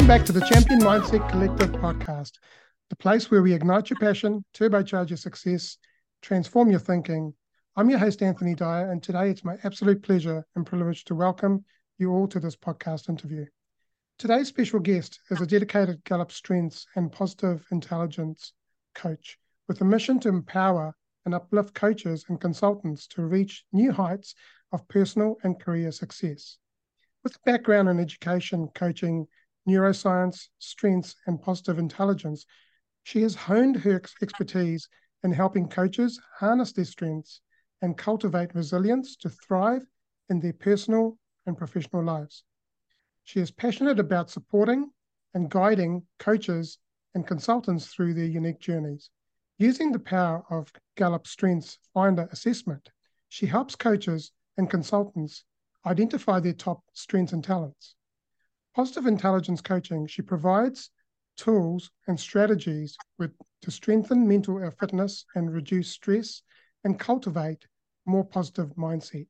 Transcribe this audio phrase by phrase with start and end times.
[0.00, 2.38] Welcome back to the Champion Mindset Collective podcast,
[2.88, 5.76] the place where we ignite your passion, turbocharge your success,
[6.22, 7.34] transform your thinking.
[7.76, 11.66] I'm your host, Anthony Dyer, and today it's my absolute pleasure and privilege to welcome
[11.98, 13.44] you all to this podcast interview.
[14.18, 18.54] Today's special guest is a dedicated Gallup Strengths and Positive Intelligence
[18.94, 19.36] coach
[19.68, 20.94] with a mission to empower
[21.26, 24.34] and uplift coaches and consultants to reach new heights
[24.72, 26.56] of personal and career success.
[27.22, 29.26] With a background in education, coaching,
[29.68, 32.46] neuroscience, strengths, and positive intelligence,
[33.02, 34.88] she has honed her expertise
[35.22, 37.40] in helping coaches harness their strengths
[37.82, 39.82] and cultivate resilience to thrive
[40.28, 42.44] in their personal and professional lives.
[43.24, 44.90] She is passionate about supporting
[45.34, 46.78] and guiding coaches
[47.14, 49.10] and consultants through their unique journeys.
[49.58, 52.90] Using the power of Gallup Strengths Finder assessment,
[53.28, 55.44] she helps coaches and consultants
[55.86, 57.94] identify their top strengths and talents.
[58.74, 60.90] Positive intelligence coaching, she provides
[61.36, 63.32] tools and strategies with,
[63.62, 66.42] to strengthen mental uh, fitness and reduce stress
[66.84, 67.66] and cultivate
[68.06, 69.26] more positive mindset.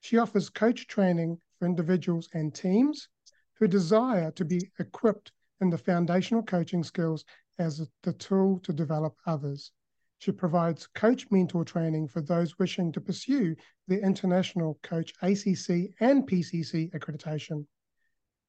[0.00, 3.08] She offers coach training for individuals and teams
[3.54, 7.24] who desire to be equipped in the foundational coaching skills
[7.58, 9.72] as the tool to develop others.
[10.18, 13.56] She provides coach mentor training for those wishing to pursue
[13.88, 17.66] the International Coach ACC and PCC accreditation.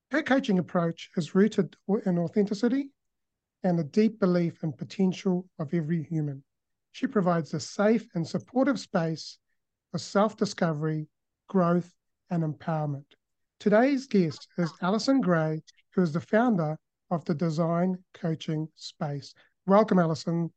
[0.09, 2.91] Her coaching approach is rooted in authenticity
[3.63, 6.45] and a deep belief in potential of every human.
[6.93, 9.37] She provides a safe and supportive space
[9.91, 11.09] for self-discovery,
[11.49, 11.93] growth,
[12.29, 13.03] and empowerment.
[13.59, 15.61] Today's guest is Allyson Gray,
[15.93, 16.77] who is the founder
[17.11, 19.33] of the Design Coaching Space.
[19.65, 20.53] Welcome, Allyson,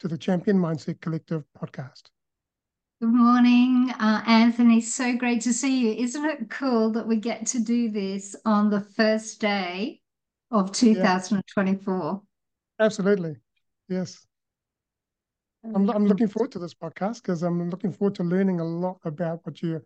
[0.00, 2.02] to the Champion Mindset Collective podcast.
[3.00, 4.80] Good morning, uh, Anthony.
[4.80, 6.04] So great to see you.
[6.04, 10.00] Isn't it cool that we get to do this on the first day
[10.50, 12.22] of 2024?
[12.78, 12.84] Yeah.
[12.84, 13.36] Absolutely.
[13.88, 14.26] Yes.
[15.64, 18.98] I'm, I'm looking forward to this podcast because I'm looking forward to learning a lot
[19.04, 19.80] about what you,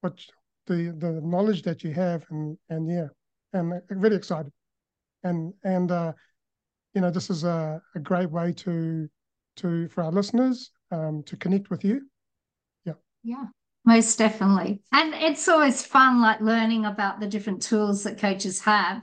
[0.00, 0.18] what
[0.66, 3.08] the the knowledge that you have, and and yeah,
[3.52, 4.52] I'm really excited
[5.22, 6.12] and and uh,
[6.94, 9.08] you know this is a, a great way to
[9.56, 12.02] to for our listeners um, to connect with you.
[13.22, 13.44] Yeah.
[13.84, 14.82] Most definitely.
[14.92, 19.02] And it's always fun, like learning about the different tools that coaches have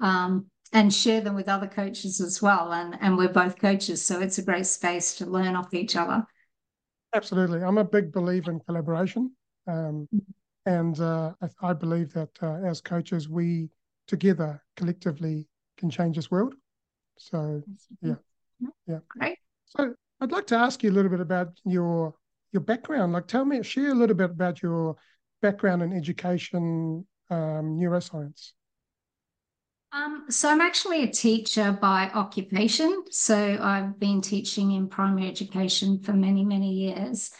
[0.00, 2.72] um, and share them with other coaches as well.
[2.72, 6.24] And, and we're both coaches, so it's a great space to learn off each other.
[7.14, 7.62] Absolutely.
[7.62, 9.32] I'm a big believer in collaboration.
[9.66, 10.18] Um, mm-hmm.
[10.66, 13.68] and uh, I, I, believe that uh, as coaches, we
[14.08, 15.46] together collectively
[15.76, 16.54] can change this world.
[17.18, 17.62] So
[18.00, 18.16] yeah,
[18.88, 18.98] yeah.
[19.08, 19.38] Great.
[19.66, 22.14] So I'd like to ask you a little bit about your
[22.52, 23.12] your background.
[23.12, 24.96] Like, tell me, share a little bit about your
[25.40, 28.52] background in education, um, neuroscience.
[29.92, 33.04] Um, so I'm actually a teacher by occupation.
[33.10, 37.30] So I've been teaching in primary education for many, many years.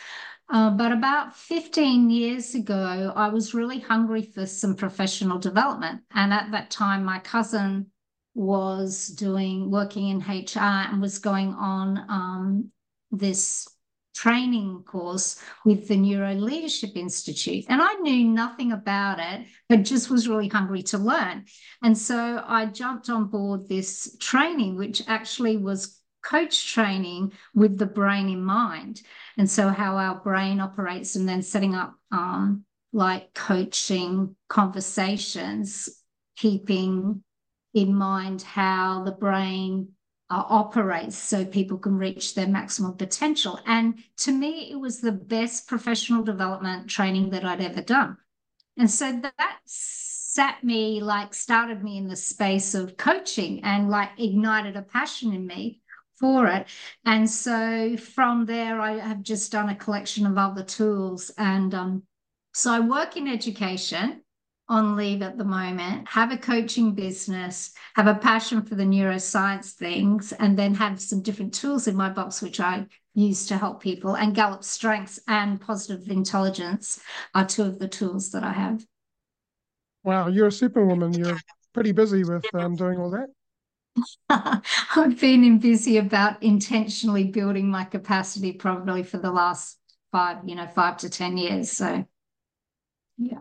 [0.50, 6.02] Uh, but about 15 years ago, I was really hungry for some professional development.
[6.14, 7.86] And at that time, my cousin
[8.34, 10.58] was doing working in HR
[10.90, 12.70] and was going on um,
[13.10, 13.66] this
[14.14, 17.64] training course with the Neuro Leadership Institute.
[17.68, 21.44] And I knew nothing about it, but just was really hungry to learn.
[21.82, 27.86] And so I jumped on board this training, which actually was coach training with the
[27.86, 29.02] brain in mind.
[29.36, 35.88] And so how our brain operates and then setting up um, like coaching conversations,
[36.36, 37.22] keeping
[37.74, 39.88] in mind how the brain
[40.32, 43.60] uh, operates so people can reach their maximum potential.
[43.66, 48.16] And to me, it was the best professional development training that I'd ever done.
[48.78, 54.18] And so that sat me, like, started me in the space of coaching and, like,
[54.18, 55.82] ignited a passion in me
[56.18, 56.66] for it.
[57.04, 61.30] And so from there, I have just done a collection of other tools.
[61.36, 62.04] And um,
[62.54, 64.21] so I work in education
[64.72, 69.72] on leave at the moment, have a coaching business, have a passion for the neuroscience
[69.72, 73.82] things, and then have some different tools in my box, which I use to help
[73.82, 74.16] people.
[74.16, 77.00] And Gallup Strengths and Positive Intelligence
[77.34, 78.82] are two of the tools that I have.
[80.04, 81.12] Wow, you're a superwoman.
[81.12, 81.38] You're
[81.74, 83.28] pretty busy with um, doing all that.
[84.96, 89.78] I've been busy about intentionally building my capacity probably for the last
[90.12, 91.70] five, you know, five to 10 years.
[91.70, 92.06] So,
[93.18, 93.40] yeah.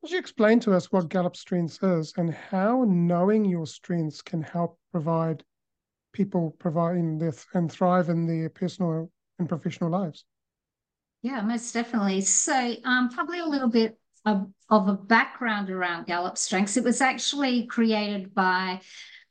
[0.00, 4.42] Could you explain to us what Gallup Strengths is and how knowing your strengths can
[4.42, 5.44] help provide
[6.12, 10.24] people providing this and thrive in their personal and professional lives?
[11.22, 12.22] Yeah, most definitely.
[12.22, 16.76] So, um, probably a little bit a, of a background around Gallup strengths.
[16.76, 18.80] It was actually created by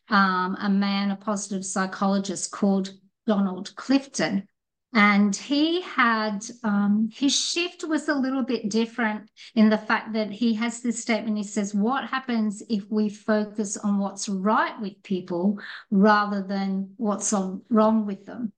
[0.09, 2.91] um, a man, a positive psychologist called
[3.25, 4.47] Donald Clifton.
[4.94, 10.31] And he had um, his shift was a little bit different in the fact that
[10.31, 11.38] he has this statement.
[11.38, 15.59] He says, What happens if we focus on what's right with people
[15.91, 18.51] rather than what's on, wrong with them?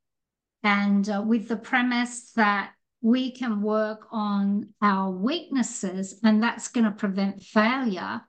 [0.64, 6.86] And uh, with the premise that we can work on our weaknesses, and that's going
[6.86, 8.22] to prevent failure,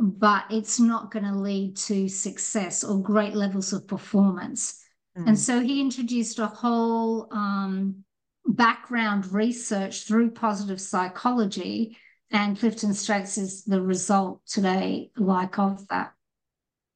[0.00, 4.83] but it's not going to lead to success or great levels of performance.
[5.16, 5.28] Mm.
[5.28, 8.04] And so he introduced a whole um,
[8.46, 11.96] background research through positive psychology,
[12.30, 16.12] and Clifton Strengths is the result today, like of that.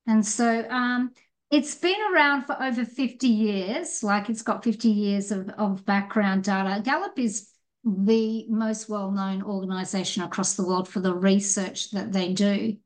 [0.07, 1.13] And so um,
[1.51, 6.45] it's been around for over 50 years, like it's got 50 years of, of background
[6.45, 6.83] data.
[6.83, 7.51] Gallup is
[7.85, 12.77] the most well known organization across the world for the research that they do,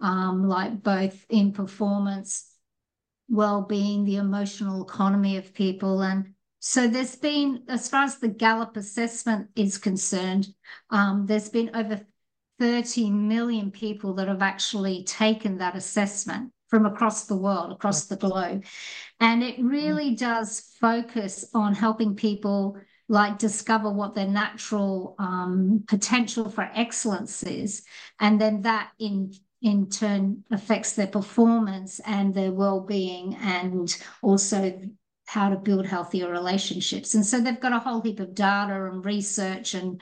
[0.00, 2.46] um, like both in performance,
[3.28, 6.02] well being, the emotional economy of people.
[6.02, 10.48] And so there's been, as far as the Gallup assessment is concerned,
[10.90, 12.00] um, there's been over
[12.58, 18.16] 30 million people that have actually taken that assessment from across the world, across the
[18.16, 18.64] globe.
[19.20, 22.78] And it really does focus on helping people
[23.08, 27.84] like discover what their natural um, potential for excellence is.
[28.20, 29.32] And then that in
[29.62, 34.80] in turn affects their performance and their well-being and also
[35.26, 37.14] how to build healthier relationships.
[37.14, 40.00] And so they've got a whole heap of data and research and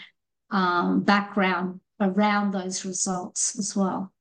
[0.51, 4.13] um, background around those results as well.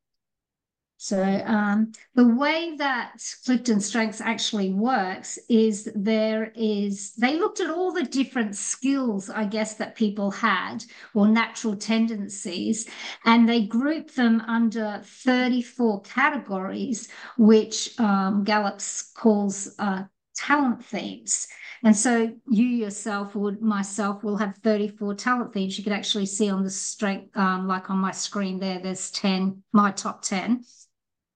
[0.97, 7.69] So um, the way that Clifton Strengths actually works is there is they looked at
[7.69, 12.88] all the different skills, I guess, that people had or natural tendencies,
[13.25, 18.80] and they grouped them under 34 categories, which um, Gallup
[19.15, 20.03] calls uh,
[20.36, 21.48] talent themes.
[21.83, 25.77] And so you yourself would, myself will have 34 talent themes.
[25.77, 29.62] You could actually see on the strength, um, like on my screen there, there's 10,
[29.71, 30.63] my top 10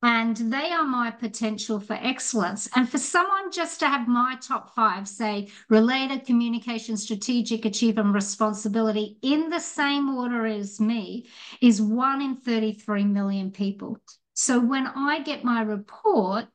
[0.01, 2.69] and they are my potential for excellence.
[2.75, 9.17] And for someone just to have my top five, say related, communication, strategic, achievement, responsibility
[9.21, 11.27] in the same order as me,
[11.61, 13.97] is one in 33 million people.
[14.33, 16.45] So when I get my report,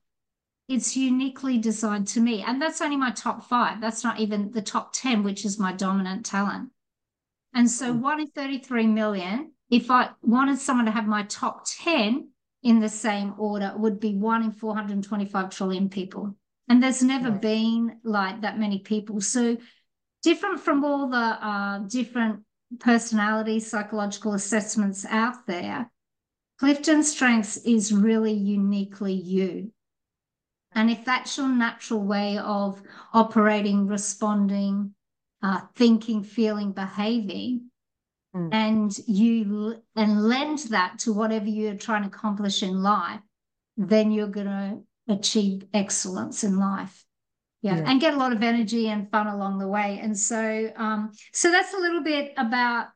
[0.69, 2.43] it's uniquely designed to me.
[2.43, 3.83] And that's only my top five.
[3.83, 6.71] That's not even the top 10, which is my dominant talent.
[7.53, 8.01] And so mm.
[8.01, 12.29] one in 33 million, if I wanted someone to have my top 10,
[12.65, 16.35] in the same order would be one in 425 trillion people.
[16.69, 17.41] And there's never right.
[17.41, 19.21] been like that many people.
[19.21, 19.59] So
[20.23, 22.41] different from all the uh, different
[22.81, 25.91] personality psychological assessments out there,
[26.59, 29.71] Clifton Strengths is really uniquely you.
[30.73, 32.83] And if that's your natural way of
[33.13, 34.95] operating, responding,
[35.43, 37.71] uh, thinking, feeling, behaving,
[38.35, 38.49] mm.
[38.53, 43.21] and you and lend that to whatever you're trying to accomplish in life,
[43.77, 44.79] then you're going to
[45.09, 47.05] achieve excellence in life.
[47.63, 47.77] Yeah.
[47.77, 47.91] yeah.
[47.91, 49.99] and get a lot of energy and fun along the way.
[50.03, 52.89] And so, um, so that's a little bit about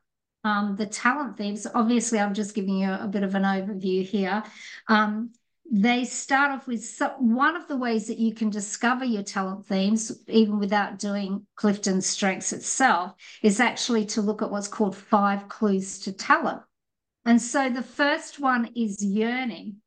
[0.43, 1.65] um, the talent themes.
[1.73, 4.43] Obviously, I'm just giving you a, a bit of an overview here.
[4.87, 5.31] Um,
[5.71, 9.65] they start off with so, one of the ways that you can discover your talent
[9.67, 15.47] themes, even without doing Clifton's Strengths itself, is actually to look at what's called five
[15.47, 16.61] clues to talent.
[17.25, 19.77] And so the first one is yearning.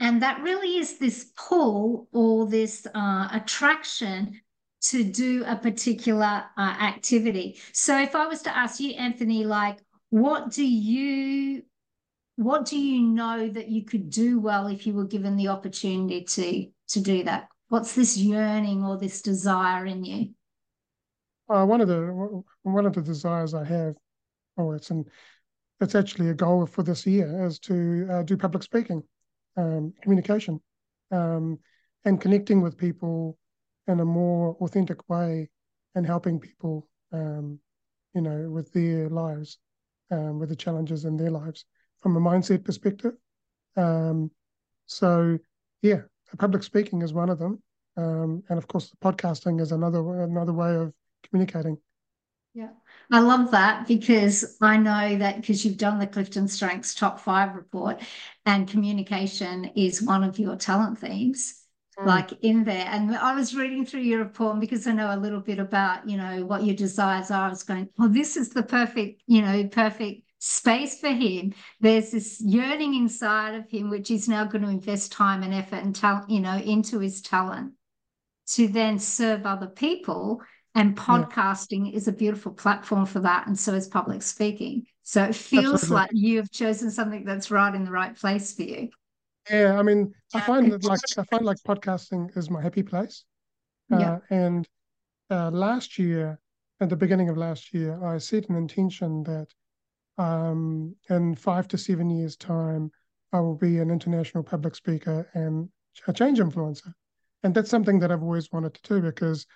[0.00, 4.40] And that really is this pull or this uh, attraction
[4.80, 7.58] to do a particular uh, activity.
[7.72, 9.80] So if I was to ask you, Anthony, like,
[10.10, 11.64] what do you
[12.38, 16.22] what do you know that you could do well if you were given the opportunity
[16.22, 17.48] to to do that?
[17.68, 20.30] What's this yearning or this desire in you?
[21.48, 23.94] Uh, one of the one of the desires i have
[24.56, 25.08] oh it's and
[25.80, 29.02] it's actually a goal for this year is to uh, do public speaking
[29.56, 30.60] um, communication
[31.10, 31.58] um,
[32.04, 33.36] and connecting with people
[33.88, 35.48] in a more authentic way
[35.96, 37.58] and helping people um,
[38.14, 39.58] you know with their lives
[40.12, 41.64] um, with the challenges in their lives
[42.00, 43.14] from a mindset perspective.
[43.76, 44.30] Um,
[44.86, 45.38] so
[45.82, 46.02] yeah,
[46.38, 47.62] public speaking is one of them,
[47.96, 50.92] um, and of course, the podcasting is another another way of
[51.28, 51.78] communicating.
[52.54, 52.70] Yeah,
[53.12, 57.54] I love that because I know that because you've done the Clifton Strengths Top Five
[57.54, 58.02] report,
[58.46, 61.64] and communication is one of your talent themes.
[61.98, 62.06] Mm.
[62.06, 65.40] Like in there, and I was reading through your report because I know a little
[65.40, 67.46] bit about you know what your desires are.
[67.46, 71.54] I was going, well, this is the perfect, you know, perfect space for him.
[71.80, 75.82] There's this yearning inside of him, which he's now going to invest time and effort
[75.82, 77.72] and talent, you know, into his talent
[78.48, 80.42] to then serve other people.
[80.74, 81.96] And podcasting yeah.
[81.96, 83.48] is a beautiful platform for that.
[83.48, 84.86] And so is public speaking.
[85.02, 85.96] So it feels Absolutely.
[85.96, 88.90] like you have chosen something that's right in the right place for you.
[89.50, 93.24] Yeah, I mean, I find that like I find like podcasting is my happy place.
[93.90, 94.18] Uh, yeah.
[94.30, 94.68] And
[95.30, 96.38] uh, last year,
[96.80, 99.48] at the beginning of last year, I set an intention that
[100.18, 102.90] um, in five to seven years' time,
[103.32, 105.68] I will be an international public speaker and
[106.06, 106.92] a change influencer.
[107.42, 109.46] And that's something that I've always wanted to do because,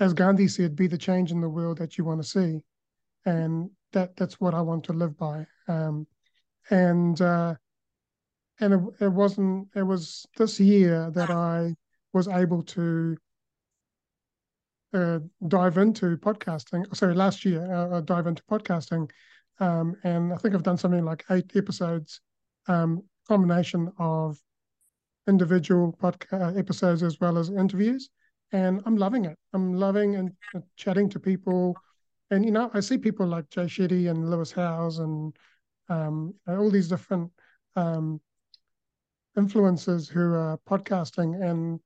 [0.00, 2.60] as Gandhi said, be the change in the world that you want to see.
[3.24, 5.46] And that that's what I want to live by.
[5.68, 6.06] Um,
[6.70, 7.54] and uh,
[8.60, 9.68] and it, it wasn't.
[9.74, 11.74] It was this year that I
[12.12, 13.16] was able to
[14.92, 16.94] uh, dive into podcasting.
[16.96, 19.10] Sorry, last year uh, dive into podcasting
[19.60, 22.20] um, and I think I've done something like eight episodes,
[22.66, 24.38] um, combination of
[25.26, 28.08] individual podcast uh, episodes as well as interviews.
[28.52, 29.36] And I'm loving it.
[29.52, 31.76] I'm loving and uh, chatting to people.
[32.30, 35.36] And, you know, I see people like Jay Shetty and Lewis Howes and
[35.88, 37.30] um, all these different
[37.76, 38.20] um,
[39.36, 41.42] influencers who are podcasting.
[41.42, 41.80] And,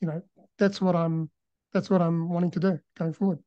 [0.00, 0.22] you know,
[0.58, 1.30] that's what I'm,
[1.72, 3.38] that's what I'm wanting to do going forward.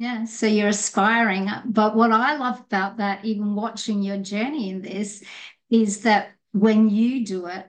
[0.00, 1.50] Yeah, so you're aspiring.
[1.66, 5.22] But what I love about that, even watching your journey in this,
[5.68, 7.66] is that when you do it,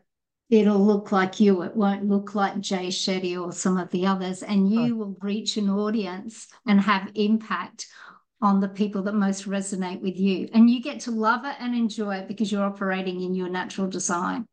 [0.49, 1.61] it'll look like you.
[1.63, 4.43] It won't look like Jay Shetty or some of the others.
[4.43, 7.87] And you will reach an audience and have impact
[8.41, 10.47] on the people that most resonate with you.
[10.53, 13.87] And you get to love it and enjoy it because you're operating in your natural
[13.87, 14.47] design.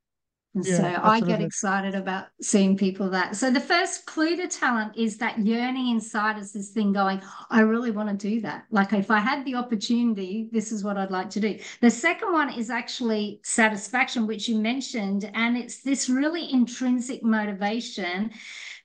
[0.55, 1.11] And yeah, so absolutely.
[1.11, 3.37] I get excited about seeing people that.
[3.37, 7.61] So the first clue to talent is that yearning inside us, this thing going, I
[7.61, 8.64] really want to do that.
[8.71, 11.59] Like if I had the opportunity, this is what I'd like to do.
[11.81, 15.31] The second one is actually satisfaction, which you mentioned.
[15.35, 18.31] And it's this really intrinsic motivation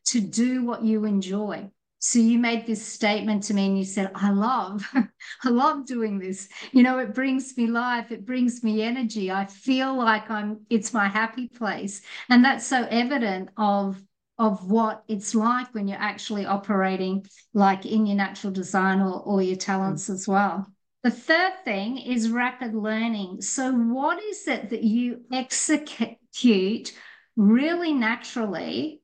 [0.06, 1.70] to do what you enjoy.
[2.06, 4.86] So you made this statement to me and you said, I love,
[5.44, 6.50] I love doing this.
[6.74, 9.32] You know, it brings me life, it brings me energy.
[9.32, 12.02] I feel like I'm it's my happy place.
[12.28, 14.04] And that's so evident of
[14.38, 19.42] of what it's like when you're actually operating like in your natural design or, or
[19.42, 20.68] your talents as well.
[21.04, 23.44] The third thing is rapid learning.
[23.44, 26.92] So, what is it that you execute
[27.38, 29.03] really naturally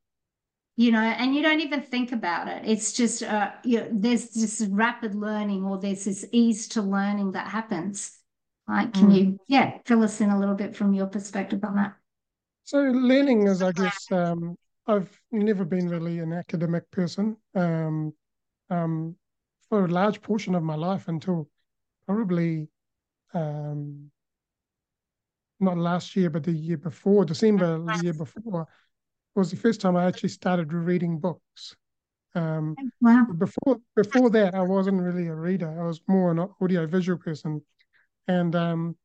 [0.79, 2.61] you know, and you don't even think about it.
[2.63, 7.33] It's just, uh, you know, there's this rapid learning or there's this ease to learning
[7.33, 8.17] that happens.
[8.65, 9.17] Like, can mm.
[9.17, 11.95] you, yeah, fill us in a little bit from your perspective on that?
[12.63, 14.55] So, learning is, I guess, um,
[14.87, 18.13] I've never been really an academic person um,
[18.69, 19.17] um,
[19.67, 21.49] for a large portion of my life until
[22.07, 22.69] probably
[23.33, 24.09] um,
[25.59, 28.65] not last year, but the year before, December the year before
[29.35, 31.75] was the first time I actually started reading books.
[32.35, 33.25] Um, wow.
[33.37, 35.81] Before before that, I wasn't really a reader.
[35.81, 37.61] I was more an audio visual person,
[38.27, 38.95] and um,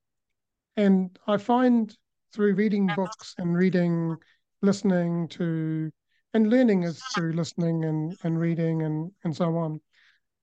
[0.76, 1.96] and I find
[2.32, 4.16] through reading books and reading,
[4.60, 5.90] listening to,
[6.34, 9.80] and learning is through listening and and reading and and so on.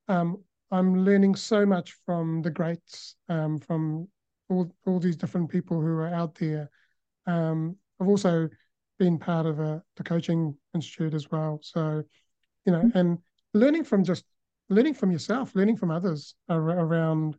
[0.07, 4.07] Um, I'm learning so much from the greats, um, from
[4.49, 6.69] all all these different people who are out there.
[7.27, 8.49] Um, I've also
[9.01, 11.59] been part of a, the coaching institute as well.
[11.63, 12.03] So,
[12.67, 13.17] you know, and
[13.55, 14.23] learning from just
[14.69, 17.35] learning from yourself, learning from others around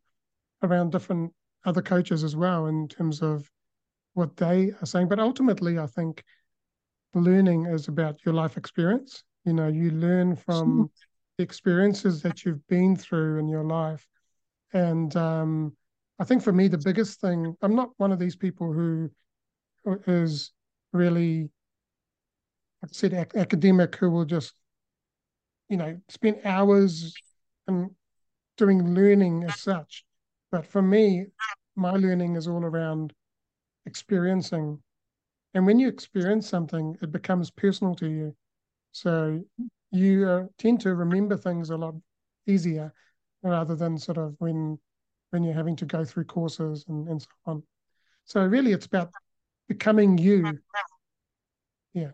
[0.64, 1.32] around different
[1.64, 3.48] other coaches as well in terms of
[4.14, 5.06] what they are saying.
[5.06, 6.24] But ultimately, I think
[7.14, 9.22] learning is about your life experience.
[9.44, 10.90] You know, you learn from
[11.38, 14.04] the experiences that you've been through in your life.
[14.72, 15.76] And um,
[16.18, 19.10] I think for me, the biggest thing, I'm not one of these people who
[20.08, 20.52] is
[20.92, 21.50] really,
[22.84, 24.54] I said, ac- academic who will just,
[25.68, 27.14] you know, spend hours
[27.66, 27.90] and
[28.56, 30.04] doing learning as such.
[30.50, 31.26] But for me,
[31.76, 33.12] my learning is all around
[33.86, 34.82] experiencing.
[35.54, 38.36] And when you experience something, it becomes personal to you.
[38.92, 39.42] So
[39.90, 41.94] you uh, tend to remember things a lot
[42.46, 42.92] easier
[43.42, 44.78] rather than sort of when
[45.30, 47.62] when you're having to go through courses and, and so on.
[48.26, 49.10] So really it's about
[49.68, 50.58] becoming you.
[51.94, 52.10] Yeah.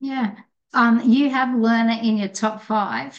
[0.00, 0.34] Yeah.
[0.74, 3.18] Um, you have learner in your top five.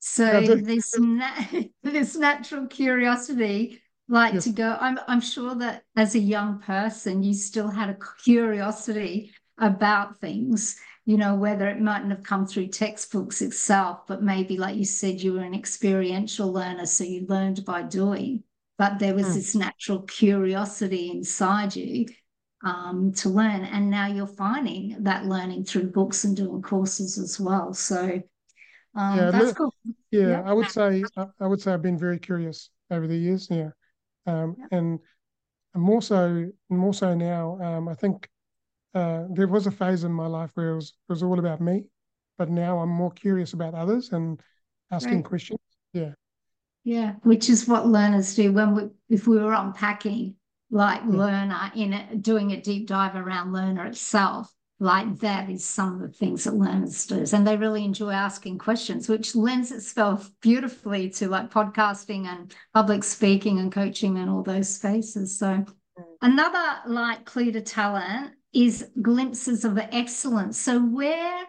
[0.00, 1.46] So this na-
[1.82, 4.44] this natural curiosity, like yes.
[4.44, 4.76] to go.
[4.80, 10.76] I'm I'm sure that as a young person, you still had a curiosity about things.
[11.04, 15.20] You know, whether it mightn't have come through textbooks itself, but maybe, like you said,
[15.20, 18.42] you were an experiential learner, so you learned by doing.
[18.78, 19.34] but there was mm.
[19.34, 22.06] this natural curiosity inside you
[22.62, 23.64] um, to learn.
[23.64, 27.72] And now you're finding that learning through books and doing courses as well.
[27.74, 28.20] So
[28.94, 29.72] um, yeah, that's cool.
[30.10, 33.46] Yeah, yeah, I would say I would say I've been very curious over the years.
[33.50, 33.70] Yeah,
[34.26, 34.78] um, yeah.
[34.78, 34.98] and
[35.74, 37.58] more so more so now.
[37.60, 38.28] Um, I think
[38.94, 41.60] uh, there was a phase in my life where it was it was all about
[41.60, 41.84] me,
[42.36, 44.40] but now I'm more curious about others and
[44.90, 45.24] asking right.
[45.24, 45.60] questions.
[45.92, 46.12] Yeah.
[46.82, 50.34] Yeah, which is what learners do when we if we were unpacking
[50.70, 54.52] like learner in it, doing a deep dive around learner itself.
[54.82, 57.24] Like that is some of the things that learners do.
[57.32, 63.04] And they really enjoy asking questions, which lends itself beautifully to like podcasting and public
[63.04, 65.38] speaking and coaching and all those spaces.
[65.38, 65.66] So mm.
[66.22, 70.58] another like clue to talent is glimpses of excellence.
[70.58, 71.44] So where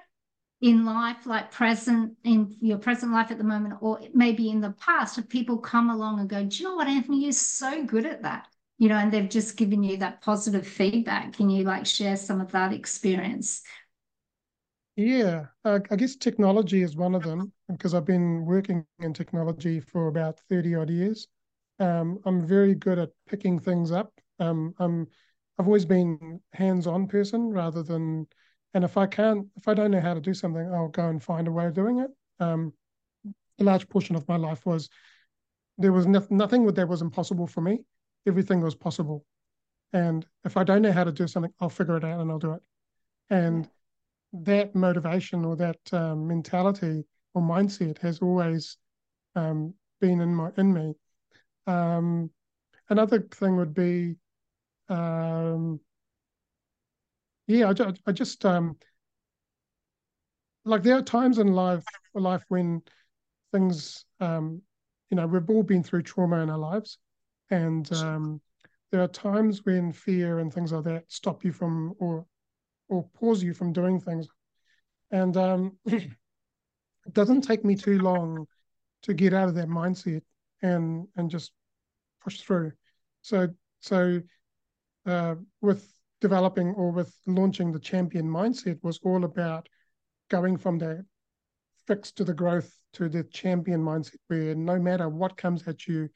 [0.62, 4.72] in life, like present in your present life at the moment, or maybe in the
[4.72, 8.06] past, have people come along and go, Do you know what, Anthony, you're so good
[8.06, 8.48] at that?
[8.82, 11.34] You know, and they've just given you that positive feedback.
[11.34, 13.62] Can you like share some of that experience?
[14.96, 20.08] Yeah, I guess technology is one of them because I've been working in technology for
[20.08, 21.28] about 30 odd years.
[21.80, 24.12] Um, I'm very good at picking things up.
[24.40, 25.06] Um, I'm
[25.60, 28.26] I've always been hands-on person rather than
[28.74, 31.22] and if I can't, if I don't know how to do something, I'll go and
[31.22, 32.10] find a way of doing it.
[32.40, 32.74] Um,
[33.60, 34.90] a large portion of my life was
[35.78, 37.82] there was no, nothing that was impossible for me.
[38.28, 39.26] Everything was possible.
[39.94, 42.40] And if I don't know how to do something, I'll figure it out and I'll
[42.40, 42.62] do it.
[43.30, 43.70] And
[44.34, 48.78] that motivation or that um, mentality or mindset has always
[49.36, 50.94] um, been in my in me.
[51.68, 52.30] Um,
[52.90, 54.16] another thing would be
[54.90, 55.80] um,
[57.48, 58.78] yeah, I, I just um,
[60.66, 62.82] like there are times in life life when
[63.52, 64.62] things um,
[65.10, 66.98] you know we've all been through trauma in our lives,
[67.52, 68.42] and um,
[68.92, 72.26] there are times when fear and things like that stop you from or
[72.90, 74.28] or pause you from doing things,
[75.12, 76.10] and um, it
[77.12, 78.48] doesn't take me too long
[79.04, 80.22] to get out of that mindset
[80.62, 81.52] and and just
[82.24, 82.72] push through.
[83.22, 83.50] So
[83.82, 84.22] so
[85.06, 89.68] uh, with developing or with launching the champion mindset was all about
[90.30, 91.04] going from the
[91.88, 96.08] fix to the growth to the champion mindset where no matter what comes at you,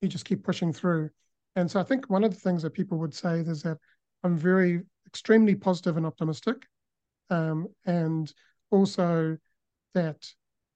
[0.00, 1.10] you just keep pushing through.
[1.56, 3.78] And so I think one of the things that people would say is that
[4.22, 6.66] I'm very extremely positive and optimistic.
[7.30, 8.32] Um, and
[8.70, 9.36] also
[9.94, 10.26] that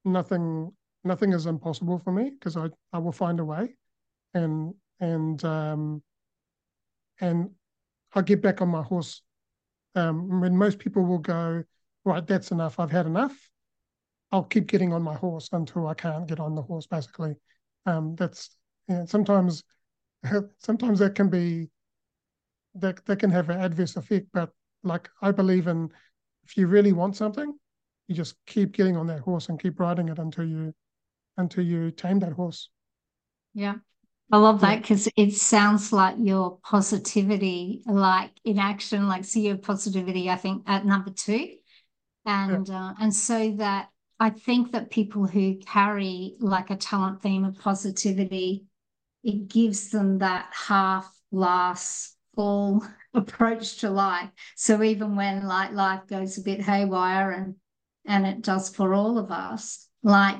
[0.04, 0.72] nothing
[1.04, 3.74] nothing is impossible for me because I, I will find a way
[4.34, 6.02] and and um,
[7.20, 7.50] and
[8.14, 9.22] I'll get back on my horse.
[9.94, 11.62] Um, when most people will go,
[12.04, 12.78] right, that's enough.
[12.80, 13.50] I've had enough.
[14.30, 16.86] I'll keep getting on my horse until I can't get on the horse.
[16.86, 17.34] Basically,
[17.84, 18.50] um, that's
[18.88, 19.62] know, sometimes
[20.58, 21.68] sometimes that can be
[22.74, 24.26] that that can have an adverse effect.
[24.32, 24.50] But
[24.82, 25.90] like I believe in,
[26.44, 27.54] if you really want something,
[28.08, 30.74] you just keep getting on that horse and keep riding it until you
[31.36, 32.68] until you tame that horse.
[33.54, 33.74] Yeah.
[34.30, 39.58] I love that because it sounds like your positivity, like in action, like see your
[39.58, 41.56] positivity, I think at number two.
[42.24, 42.88] And yeah.
[42.88, 47.58] uh, and so that I think that people who carry like a talent theme of
[47.58, 48.64] positivity,
[49.22, 54.30] it gives them that half glass full approach to life.
[54.56, 57.56] So even when like life goes a bit haywire and
[58.04, 60.36] and it does for all of us, like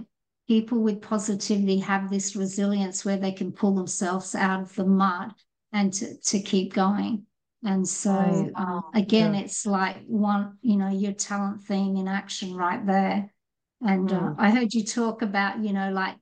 [0.49, 5.33] people with positivity have this resilience where they can pull themselves out of the mud
[5.73, 7.25] and to, to keep going.
[7.65, 9.41] And so, um, again, yeah.
[9.41, 13.32] it's like one, you know, your talent theme in action right there.
[13.85, 14.17] And mm.
[14.17, 14.41] uh, hmm.
[14.41, 16.17] I heard you talk about, you know, like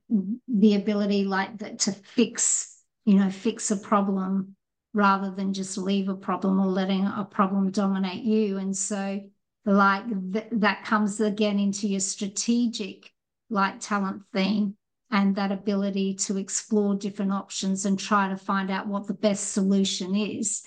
[0.48, 4.56] the ability, like that, to fix, you know, fix a problem
[4.92, 8.58] rather than just leave a problem or letting a problem dominate you.
[8.58, 9.20] And so,
[9.66, 13.12] like th- that comes again into your strategic
[13.50, 14.76] like talent theme
[15.10, 19.52] and that ability to explore different options and try to find out what the best
[19.52, 20.62] solution is.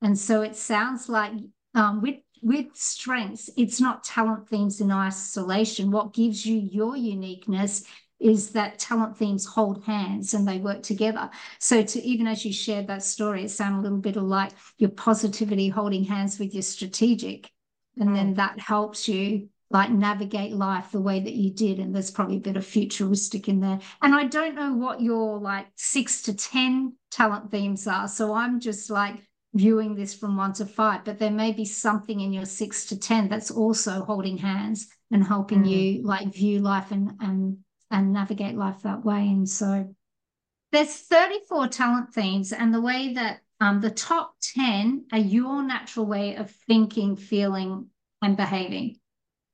[0.00, 1.32] And so it sounds like
[1.74, 5.90] um, with with strengths, it's not talent themes in isolation.
[5.90, 7.84] What gives you your uniqueness
[8.20, 11.30] is that talent themes hold hands and they work together.
[11.60, 14.52] So to even as you shared that story, it sounded a little bit of like
[14.78, 17.50] your positivity holding hands with your strategic.
[17.96, 18.36] And then mm.
[18.36, 22.40] that helps you like navigate life the way that you did and there's probably a
[22.40, 26.94] bit of futuristic in there and i don't know what your like six to ten
[27.10, 29.27] talent themes are so i'm just like
[29.58, 32.98] viewing this from one to five but there may be something in your six to
[32.98, 35.70] ten that's also holding hands and helping mm.
[35.70, 37.58] you like view life and and
[37.90, 39.86] and navigate life that way and so
[40.70, 46.06] there's 34 talent themes, and the way that um, the top 10 are your natural
[46.06, 47.88] way of thinking, feeling,
[48.22, 48.96] and behaving.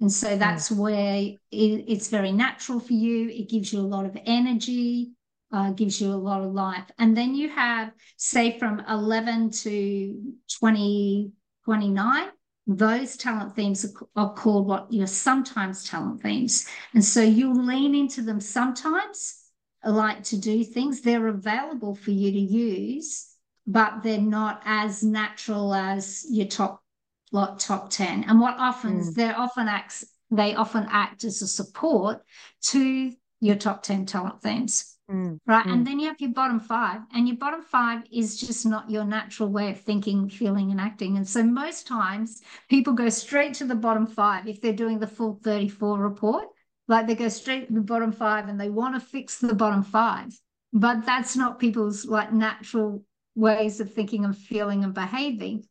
[0.01, 0.39] And so hmm.
[0.39, 0.77] that's mm.
[0.77, 3.29] where it, it's very natural for you.
[3.29, 5.13] It gives you a lot of energy,
[5.55, 6.91] uh, gives you a lot of life.
[6.99, 11.31] And then you have, say, from 11 to 20,
[11.65, 12.29] 29,
[12.67, 16.67] those talent themes are, are called what your sometimes talent themes.
[16.93, 19.45] And so you'll lean into them sometimes,
[19.85, 21.03] like to do things.
[21.03, 23.31] They're available for you to use,
[23.65, 26.83] but they're not as natural as your top
[27.31, 28.25] lot top 10.
[28.25, 29.15] And what often mm.
[29.15, 32.23] they often acts they often act as a support
[32.63, 34.94] to your top 10 talent themes.
[35.11, 35.67] Mm, right.
[35.67, 35.73] Mm.
[35.73, 39.05] And then you have your bottom five, and your bottom five is just not your
[39.05, 41.17] natural way of thinking, feeling, and acting.
[41.17, 42.41] And so most times
[42.71, 46.47] people go straight to the bottom five if they're doing the full 34 report.
[46.89, 49.83] Like they go straight to the bottom five and they want to fix the bottom
[49.83, 50.39] five.
[50.73, 55.65] But that's not people's like natural ways of thinking and feeling and behaving.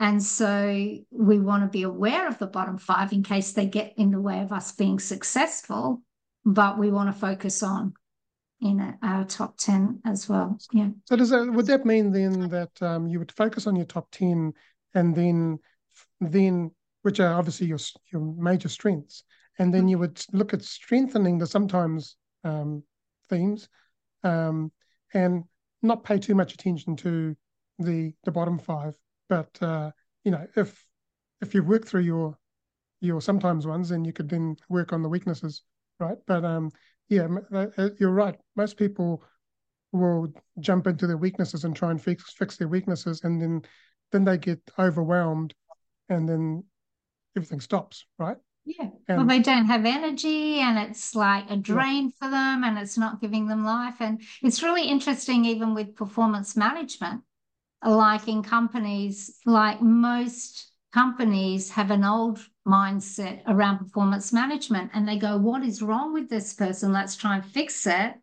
[0.00, 3.94] And so we want to be aware of the bottom five in case they get
[3.96, 6.02] in the way of us being successful.
[6.44, 7.94] But we want to focus on
[8.60, 10.58] in our top 10 as well.
[10.72, 10.88] Yeah.
[11.04, 14.08] So does that would that mean then that um, you would focus on your top
[14.10, 14.52] 10
[14.94, 15.58] and then
[16.20, 16.70] then
[17.02, 17.78] which are obviously your
[18.12, 19.24] your major strengths
[19.58, 22.82] and then you would look at strengthening the sometimes um,
[23.28, 23.68] themes
[24.24, 24.72] um,
[25.14, 25.44] and
[25.82, 27.36] not pay too much attention to
[27.78, 28.96] the the bottom five
[29.28, 29.90] but uh,
[30.24, 30.84] you know if
[31.40, 32.36] if you work through your
[33.00, 35.62] your sometimes ones then you could then work on the weaknesses
[36.00, 36.70] right but um
[37.08, 38.36] yeah, uh, uh, you're right.
[38.56, 39.22] Most people
[39.92, 43.62] will jump into their weaknesses and try and fix fix their weaknesses, and then
[44.12, 45.54] then they get overwhelmed,
[46.08, 46.64] and then
[47.36, 48.06] everything stops.
[48.18, 48.36] Right?
[48.64, 48.90] Yeah.
[49.08, 52.10] And, well, they don't have energy, and it's like a drain yeah.
[52.18, 53.96] for them, and it's not giving them life.
[54.00, 57.22] And it's really interesting, even with performance management,
[57.84, 65.18] like in companies, like most companies have an old mindset around performance management and they
[65.18, 66.92] go, What is wrong with this person?
[66.92, 68.14] Let's try and fix it.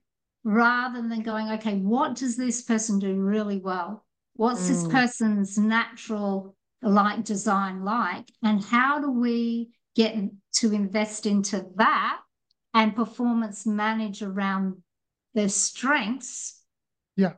[0.44, 4.06] Rather than going, Okay, what does this person do really well?
[4.36, 4.68] What's mm.
[4.68, 8.30] this person's natural like design like?
[8.44, 10.16] And how do we get
[10.58, 12.20] to invest into that
[12.74, 14.84] and performance manage around
[15.34, 16.62] their strengths?
[17.18, 17.34] Yeah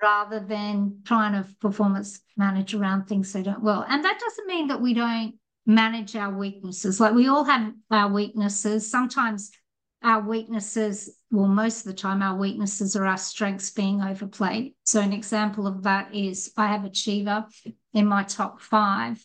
[0.00, 3.84] rather than trying to performance manage around things they don't well.
[3.86, 5.34] And that doesn't mean that we don't
[5.66, 7.00] manage our weaknesses.
[7.00, 8.90] Like we all have our weaknesses.
[8.90, 9.50] Sometimes
[10.02, 14.74] our weaknesses, well, most of the time, our weaknesses are our strengths being overplayed.
[14.84, 17.46] So, an example of that is I have Achiever
[17.94, 19.24] in my top five,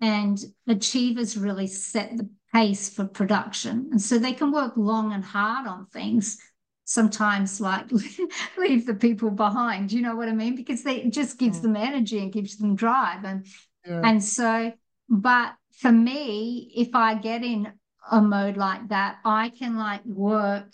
[0.00, 3.88] and Achievers really set the pace for production.
[3.92, 6.38] And so they can work long and hard on things,
[6.86, 7.90] sometimes like
[8.58, 11.62] leave the people behind you know what i mean because they it just gives mm.
[11.62, 13.44] them energy and gives them drive and
[13.84, 14.00] yeah.
[14.04, 14.72] and so
[15.08, 17.72] but for me if i get in
[18.10, 20.68] a mode like that i can like work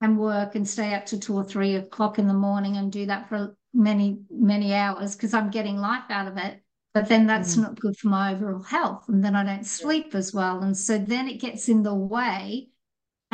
[0.00, 3.06] and work and stay up to two or three o'clock in the morning and do
[3.06, 6.60] that for many many hours because i'm getting life out of it
[6.92, 7.62] but then that's mm.
[7.62, 10.98] not good for my overall health and then i don't sleep as well and so
[10.98, 12.68] then it gets in the way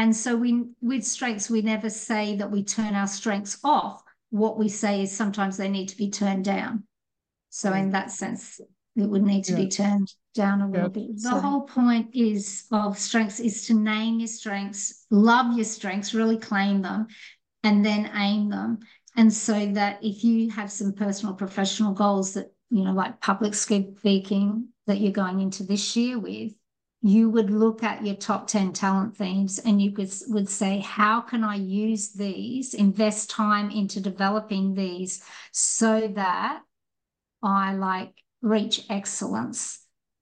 [0.00, 4.02] and so we with strengths, we never say that we turn our strengths off.
[4.30, 6.84] What we say is sometimes they need to be turned down.
[7.50, 8.62] So in that sense,
[8.96, 9.58] it would need to yeah.
[9.58, 10.88] be turned down a little yeah.
[10.88, 11.16] bit.
[11.16, 16.14] The so, whole point is of strengths is to name your strengths, love your strengths,
[16.14, 17.08] really claim them,
[17.62, 18.78] and then aim them.
[19.16, 23.54] And so that if you have some personal professional goals that, you know, like public
[23.54, 26.52] speaking that you're going into this year with,
[27.02, 31.20] you would look at your top 10 talent themes and you could, would say, how
[31.20, 36.60] can I use these, invest time into developing these so that
[37.42, 38.12] I like
[38.42, 39.80] reach excellence,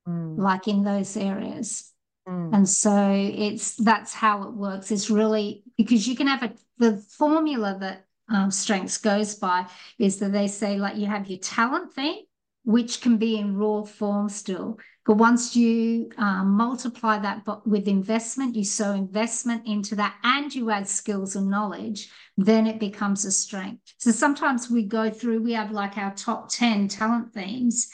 [0.09, 0.39] mm.
[0.39, 1.93] like in those areas.
[2.29, 2.55] Mm.
[2.55, 4.91] And so it's that's how it works.
[4.91, 9.67] It's really because you can have a the formula that um, strengths goes by
[9.99, 12.23] is that they say like you have your talent theme,
[12.65, 14.79] which can be in raw form still.
[15.07, 20.71] But once you um, multiply that with investment, you sow investment into that and you
[20.71, 23.95] add skills and knowledge, then it becomes a strength.
[23.97, 27.89] So sometimes we go through, we have like our top 10 talent themes,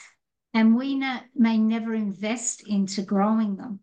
[0.55, 0.95] and we
[1.35, 3.81] may never invest into growing them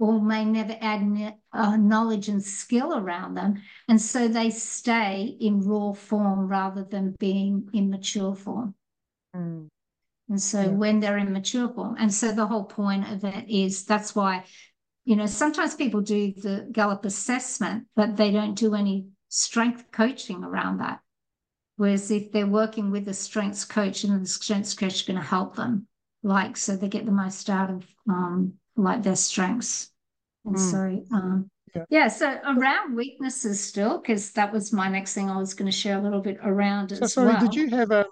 [0.00, 3.62] or may never add uh, knowledge and skill around them.
[3.88, 8.74] And so they stay in raw form rather than being in mature form.
[9.34, 9.68] Mm.
[10.28, 10.68] And so yeah.
[10.68, 14.44] when they're in mature form, and so the whole point of it is that's why,
[15.04, 20.42] you know, sometimes people do the Gallup assessment, but they don't do any strength coaching
[20.42, 20.98] around that.
[21.76, 25.24] Whereas if they're working with a strengths coach and the strengths coach is going to
[25.24, 25.86] help them,
[26.22, 29.90] like so they get the most out of um like their strengths.
[30.44, 30.70] And mm.
[30.70, 31.84] so um yeah.
[31.88, 32.08] yeah.
[32.08, 35.98] so around weaknesses still, because that was my next thing I was going to share
[35.98, 37.40] a little bit around so, sorry, well.
[37.40, 38.04] did you have um,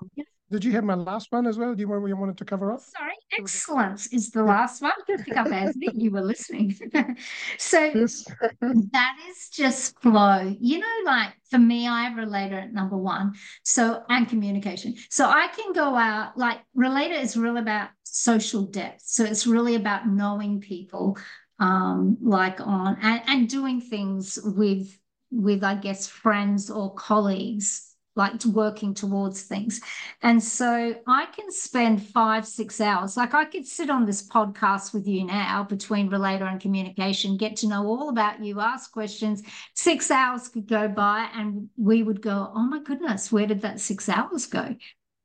[0.51, 1.75] did you have my last one as well?
[1.75, 2.81] Do you want you wanted to cover up?
[2.81, 4.93] Sorry, excellence is the last one.
[5.09, 6.75] I think I've asked you were listening.
[7.59, 8.25] so yes.
[8.61, 10.55] that is just flow.
[10.61, 13.35] You know, like for me, I have relator at number one.
[13.65, 14.97] So and communication.
[15.09, 19.03] So I can go out, like relator is really about social depth.
[19.05, 21.17] So it's really about knowing people,
[21.61, 24.97] um, like on and, and doing things with
[25.31, 29.81] with, I guess, friends or colleagues like working towards things.
[30.23, 33.17] And so I can spend five, six hours.
[33.17, 37.57] Like I could sit on this podcast with you now between relator and communication, get
[37.59, 39.43] to know all about you, ask questions.
[39.75, 43.81] Six hours could go by and we would go, oh my goodness, where did that
[43.81, 44.75] six hours go?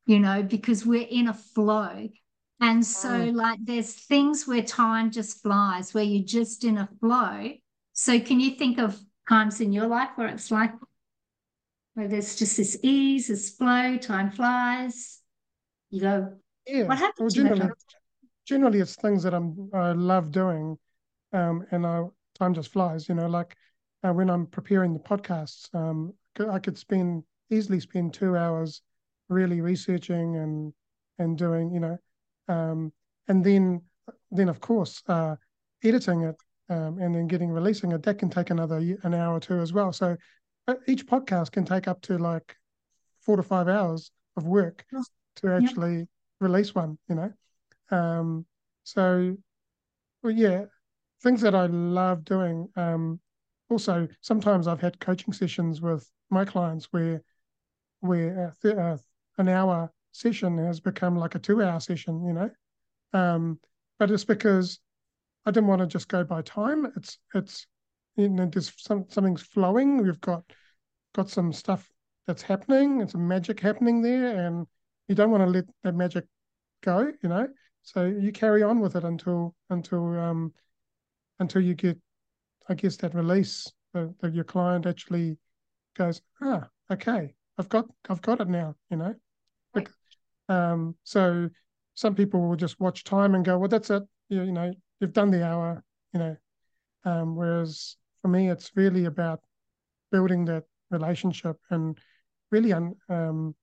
[0.06, 2.10] You know, because we're in a flow.
[2.62, 3.36] And so, mm.
[3.36, 7.52] like, there's things where time just flies, where you're just in a flow.
[7.92, 10.72] So, can you think of times in your life where it's like,
[11.96, 15.22] where there's just this ease, this flow, time flies.
[15.90, 16.34] You go,
[16.68, 16.84] yeah.
[16.84, 17.36] What happens?
[17.36, 17.72] Well, generally,
[18.46, 20.78] generally, it's things that I'm I love doing,
[21.34, 22.04] um, and I
[22.38, 23.10] time just flies.
[23.10, 23.56] You know, like
[24.04, 26.14] uh, when I'm preparing the podcasts, um,
[26.50, 28.82] I could spend easily spend two hours
[29.30, 30.74] really researching and
[31.18, 31.98] and doing, you know,
[32.48, 32.92] um,
[33.28, 33.82] and then
[34.32, 35.36] then of course uh,
[35.84, 36.36] editing it
[36.70, 39.72] um, and then getting releasing it that can take another an hour or two as
[39.72, 39.94] well.
[39.94, 40.16] So
[40.88, 42.56] each podcast can take up to like
[43.22, 44.86] four to five hours of work
[45.38, 46.08] to actually yep.
[46.40, 47.34] release one, you know.
[47.92, 48.46] Um,
[48.84, 49.36] so,
[50.24, 50.66] well, yeah,
[51.22, 52.70] things that I love doing.
[52.76, 53.20] Um,
[53.70, 57.22] also, sometimes I've had coaching sessions with my clients where
[58.02, 58.98] where th- uh,
[59.38, 62.50] an hour session has become like a two hour session, you know.
[63.14, 63.60] Um,
[63.98, 64.80] but it's because
[65.46, 66.92] I didn't want to just go by time.
[66.96, 67.68] It's it's
[68.16, 69.98] you know, there's some something's flowing.
[69.98, 70.44] We've got
[71.14, 71.90] got some stuff
[72.28, 74.68] that's happening and some magic happening there, and
[75.08, 76.26] you don't want to let that magic
[76.82, 77.48] go, you know.
[77.84, 80.54] So you carry on with it until until um
[81.40, 81.98] until you get,
[82.70, 85.38] I guess, that release that, that your client actually
[85.96, 89.16] goes, ah, okay, I've got I've got it now, you know.
[89.74, 89.90] But,
[90.48, 91.50] um, so
[91.96, 94.04] some people will just watch time and go, well, that's it.
[94.30, 96.38] You, you know, you've done the hour, you know.
[97.04, 99.40] Um, whereas for me, it's really about
[100.12, 101.96] building that relationship and
[102.50, 103.54] really um,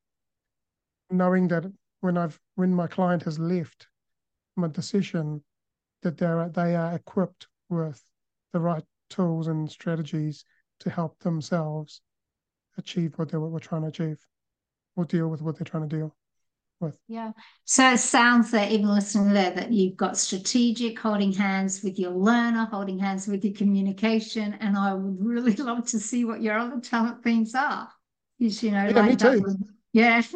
[1.10, 1.64] knowing that
[2.00, 3.88] when I've when my client has left
[4.54, 5.42] my decision
[6.02, 8.00] that they are they are equipped with
[8.52, 10.44] the right tools and strategies
[10.78, 12.00] to help themselves
[12.78, 14.24] achieve what they were trying to achieve
[14.94, 16.14] or deal with what they're trying to deal
[16.82, 16.94] with.
[17.08, 17.32] Yeah.
[17.64, 22.10] So it sounds that even listening there that you've got strategic holding hands with your
[22.10, 24.54] learner, holding hands with your communication.
[24.60, 27.88] And I would really love to see what your other talent themes are.
[28.38, 29.44] Because, you know, yeah, me too.
[29.92, 30.22] yeah.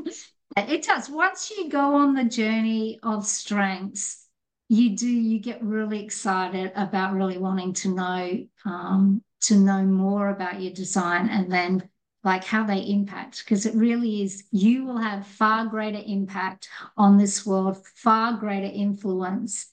[0.57, 1.11] It does.
[1.11, 4.27] Once you go on the journey of strengths,
[4.71, 10.31] you do, you get really excited about really wanting to know, um, to know more
[10.31, 11.91] about your design and then
[12.27, 17.17] like how they impact, because it really is, you will have far greater impact on
[17.17, 19.69] this world, far greater influence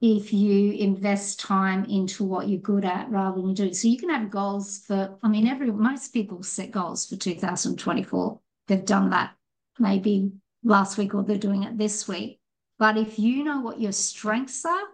[0.00, 3.72] if you invest time into what you're good at rather than do.
[3.72, 8.40] So you can have goals for, I mean, every most people set goals for 2024.
[8.66, 9.36] They've done that
[9.78, 10.32] maybe
[10.64, 12.40] last week or they're doing it this week.
[12.76, 14.88] But if you know what your strengths are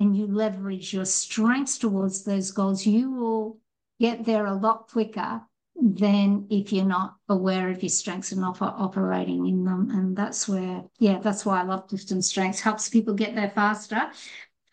[0.00, 3.58] and you leverage your strengths towards those goals, you will
[4.00, 5.42] get there a lot quicker
[5.82, 9.90] than if you're not aware of your strengths and not operating in them.
[9.90, 12.60] And that's where, yeah, that's why I love Clifton Strengths.
[12.60, 14.10] Helps people get there faster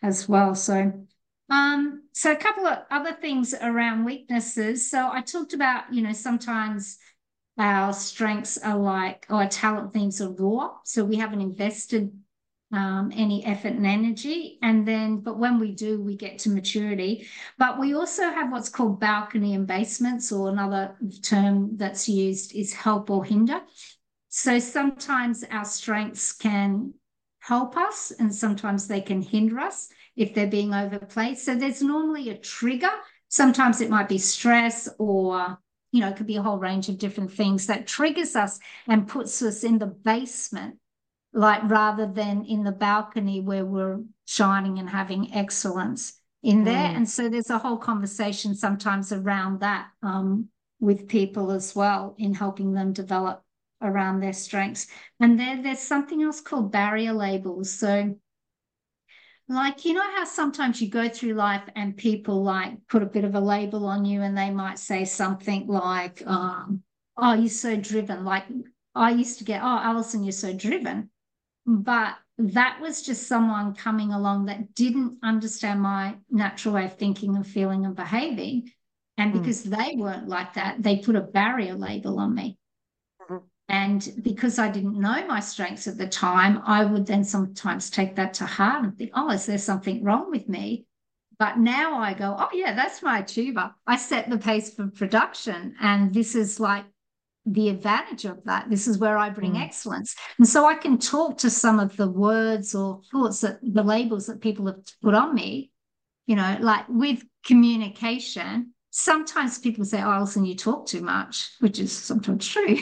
[0.02, 0.54] as well.
[0.54, 0.92] So,
[1.48, 4.90] um, so a couple of other things around weaknesses.
[4.90, 6.98] So I talked about, you know, sometimes
[7.56, 10.74] our strengths are like, our talent themes are raw.
[10.84, 12.12] So we haven't invested
[12.72, 14.58] um, any effort and energy.
[14.62, 17.26] And then, but when we do, we get to maturity.
[17.58, 22.72] But we also have what's called balcony and basements, or another term that's used is
[22.72, 23.60] help or hinder.
[24.28, 26.94] So sometimes our strengths can
[27.40, 31.38] help us, and sometimes they can hinder us if they're being overplayed.
[31.38, 32.90] So there's normally a trigger.
[33.28, 35.58] Sometimes it might be stress or
[35.90, 39.08] you know, it could be a whole range of different things that triggers us and
[39.08, 40.76] puts us in the basement
[41.38, 46.88] like rather than in the balcony where we're shining and having excellence in there.
[46.88, 46.96] Mm.
[46.96, 50.48] And so there's a whole conversation sometimes around that um,
[50.80, 53.44] with people as well in helping them develop
[53.80, 54.88] around their strengths.
[55.20, 57.72] And there, there's something else called barrier labels.
[57.72, 58.16] So,
[59.48, 63.22] like, you know how sometimes you go through life and people like put a bit
[63.22, 66.82] of a label on you and they might say something like, um,
[67.16, 68.24] oh, you're so driven.
[68.24, 68.46] Like,
[68.92, 71.10] I used to get, oh, Allyson, you're so driven.
[71.70, 77.36] But that was just someone coming along that didn't understand my natural way of thinking
[77.36, 78.72] and feeling and behaving.
[79.18, 79.40] And hmm.
[79.40, 79.76] because mm.
[79.76, 82.56] they weren't like that, they put a barrier label on me.
[83.20, 83.44] Mm-hmm.
[83.68, 88.16] And because I didn't know my strengths at the time, I would then sometimes take
[88.16, 90.86] that to heart and think, oh, is there something wrong with me?
[91.38, 93.74] But now I go, oh, yeah, that's my achiever.
[93.86, 95.74] I set the pace for production.
[95.80, 96.86] And this is like
[97.52, 98.68] the advantage of that.
[98.68, 99.62] This is where I bring mm.
[99.62, 100.14] excellence.
[100.38, 104.26] And so I can talk to some of the words or thoughts that the labels
[104.26, 105.70] that people have put on me,
[106.26, 108.74] you know, like with communication.
[108.90, 112.78] Sometimes people say, Oh, Allyson, you talk too much, which is sometimes true.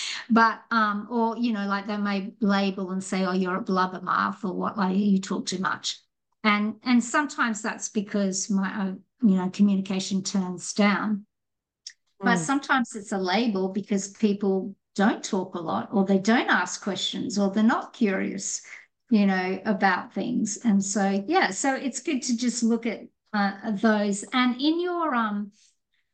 [0.30, 4.44] but, um, or, you know, like they may label and say, Oh, you're a blubbermouth
[4.44, 5.98] or what, like you talk too much.
[6.44, 11.24] And, and sometimes that's because my, you know, communication turns down
[12.22, 12.38] but mm.
[12.38, 17.38] sometimes it's a label because people don't talk a lot or they don't ask questions
[17.38, 18.62] or they're not curious,
[19.10, 20.58] you know, about things.
[20.64, 23.00] And so, yeah, so it's good to just look at
[23.32, 24.24] uh, those.
[24.32, 25.52] And in your um,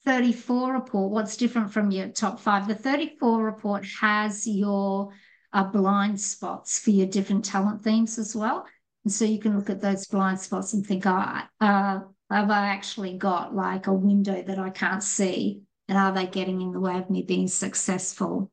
[0.04, 2.68] 34 report, what's different from your top five?
[2.68, 5.12] The 34 report has your
[5.52, 8.66] uh, blind spots for your different talent themes as well.
[9.04, 12.68] And so you can look at those blind spots and think, oh, uh, have I
[12.68, 15.62] actually got like a window that I can't see?
[15.88, 18.50] And are they getting in the way of me being successful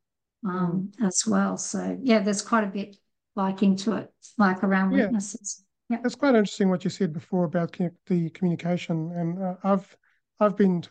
[0.48, 1.06] um, mm.
[1.08, 1.58] as well?
[1.58, 2.96] So yeah, there's quite a bit
[3.36, 5.06] like into it, like around yeah.
[5.06, 5.64] weaknesses.
[5.90, 9.96] Yeah, it's quite interesting what you said before about the communication, and uh, I've
[10.40, 10.84] I've been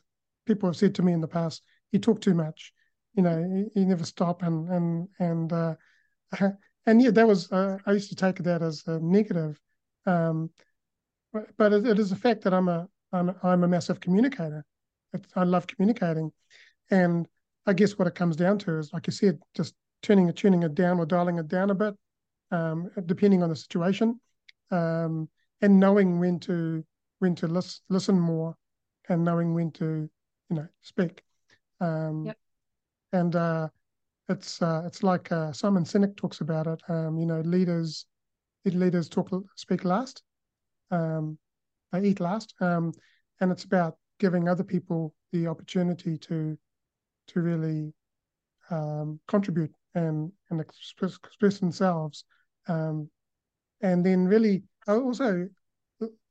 [0.47, 2.73] people have said to me in the past, you talk too much,
[3.15, 5.75] you know, you, you never stop, and and and uh,
[6.87, 9.61] and yeah, that was uh, I used to take that as a negative,
[10.07, 10.51] um,
[11.33, 14.01] but, but it, it is a fact that I'm a I'm a, I'm a massive
[14.01, 14.65] communicator,
[15.37, 16.33] I love communicating.
[16.90, 17.27] And
[17.66, 20.62] I guess what it comes down to is, like you said, just turning it, tuning
[20.62, 21.94] it down or dialing it down a bit,
[22.50, 24.20] um, depending on the situation,
[24.70, 25.29] um,
[25.62, 26.85] and knowing when to
[27.20, 28.55] when to lis- listen more,
[29.09, 30.09] and knowing when to
[30.50, 31.22] you know speak.
[31.81, 32.38] Um, yep.
[33.12, 33.68] And uh,
[34.29, 36.83] it's uh, it's like uh, Simon Sinek talks about it.
[36.88, 38.07] Um, you know, leaders
[38.64, 40.22] leaders talk speak last,
[40.90, 41.38] um,
[41.92, 42.92] they eat last, um,
[43.40, 46.57] and it's about giving other people the opportunity to
[47.29, 47.92] to really
[48.70, 52.24] um, contribute and and express, express themselves,
[52.68, 53.09] um,
[53.81, 55.48] and then really also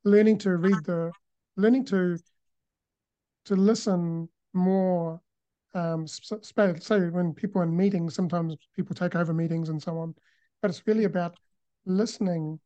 [0.04, 1.12] learning to read the
[1.56, 2.18] learning to
[3.46, 5.20] to listen more.
[5.76, 10.14] Um, so, so when people in meetings, sometimes people take over meetings and so on,
[10.62, 11.36] but it's really about
[11.86, 12.60] listening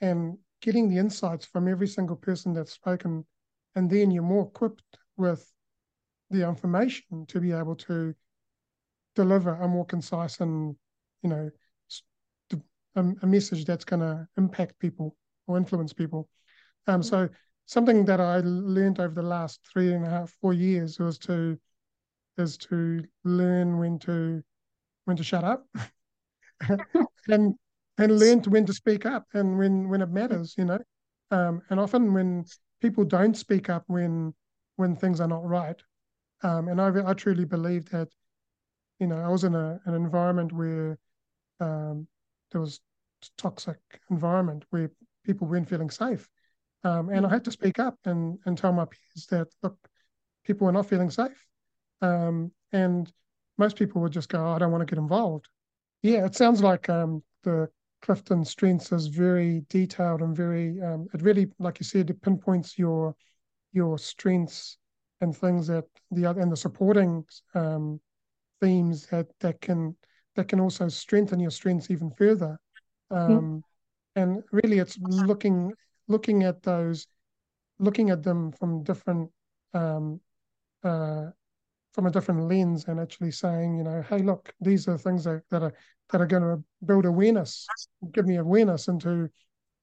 [0.00, 3.24] and getting the insights from every single person that's spoken
[3.74, 5.50] and then you're more equipped with
[6.30, 8.14] the information to be able to
[9.14, 10.74] deliver a more concise and
[11.22, 11.50] you know
[12.96, 16.28] a, a message that's going to impact people or influence people
[16.86, 17.08] um mm-hmm.
[17.08, 17.28] so
[17.66, 21.58] something that i learned over the last three and a half four years was to
[22.38, 24.42] is to learn when to
[25.04, 25.66] when to shut up
[27.28, 27.54] and
[27.98, 30.78] and learn to when to speak up and when when it matters you know
[31.30, 32.44] um and often when
[32.82, 34.34] people don't speak up when
[34.76, 35.80] when things are not right.
[36.42, 38.08] Um, and I, I truly believe that,
[38.98, 40.98] you know, I was in a, an environment where
[41.60, 42.08] um,
[42.50, 42.80] there was
[43.38, 43.78] toxic
[44.10, 44.90] environment where
[45.24, 46.28] people weren't feeling safe.
[46.82, 49.76] Um, and I had to speak up and, and tell my peers that, look,
[50.44, 51.46] people are not feeling safe.
[52.00, 53.12] Um, and
[53.58, 55.46] most people would just go, oh, I don't want to get involved.
[56.02, 57.68] Yeah, it sounds like um, the
[58.02, 62.78] Clifton Strengths is very detailed and very um, it really, like you said, it pinpoints
[62.78, 63.14] your
[63.72, 64.78] your strengths
[65.20, 67.24] and things that the other and the supporting
[67.54, 68.00] um,
[68.60, 69.96] themes that that can
[70.34, 72.58] that can also strengthen your strengths even further.
[73.12, 73.32] Mm-hmm.
[73.32, 73.64] Um,
[74.14, 75.72] And really, it's looking
[76.08, 77.06] looking at those,
[77.78, 79.30] looking at them from different
[79.72, 80.20] um,
[80.84, 81.30] uh,
[81.94, 85.42] from a different lens and actually saying, you know, hey, look, these are things that,
[85.50, 85.74] that are
[86.10, 87.66] that are going to build awareness,
[88.12, 89.28] give me awareness into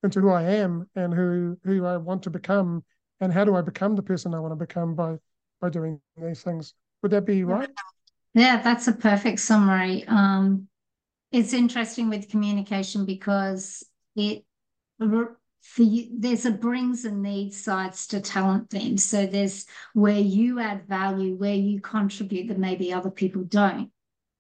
[0.03, 2.84] into who I am and who who I want to become,
[3.20, 5.18] and how do I become the person I want to become by
[5.62, 6.74] by doing these things.
[7.01, 7.70] Would that be right?
[8.34, 10.05] Yeah, that's a perfect summary.
[10.07, 10.68] Um,
[11.32, 13.84] it's interesting with communication because
[14.16, 14.45] it
[15.62, 19.03] for you, there's a brings and needs sides to talent themes.
[19.05, 23.91] So there's where you add value, where you contribute that maybe other people don't.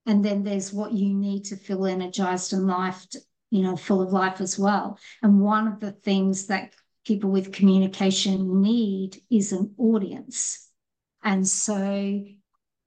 [0.05, 3.05] and then there's what you need to feel energized and life
[3.51, 6.73] you know full of life as well and one of the things that
[7.05, 10.69] people with communication need is an audience
[11.23, 12.23] and so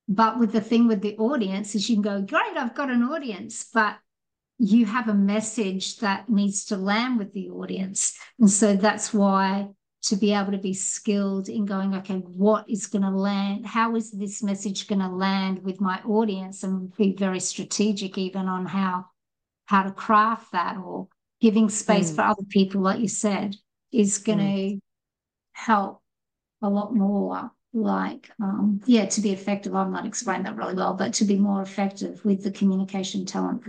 [0.08, 3.02] but with the thing with the audience is you can go great i've got an
[3.02, 3.96] audience but
[4.58, 9.68] you have a message that needs to land with the audience and so that's why
[10.02, 13.64] to be able to be skilled in going, okay, what is going to land?
[13.64, 16.64] How is this message going to land with my audience?
[16.64, 19.06] And be very strategic even on how
[19.66, 21.08] how to craft that or
[21.40, 22.16] giving space mm.
[22.16, 23.54] for other people, like you said,
[23.92, 24.70] is going mm.
[24.70, 24.80] to
[25.52, 26.02] help
[26.60, 27.52] a lot more.
[27.74, 29.74] Like, um, yeah, to be effective.
[29.74, 33.62] I'm not explaining that really well, but to be more effective with the communication talent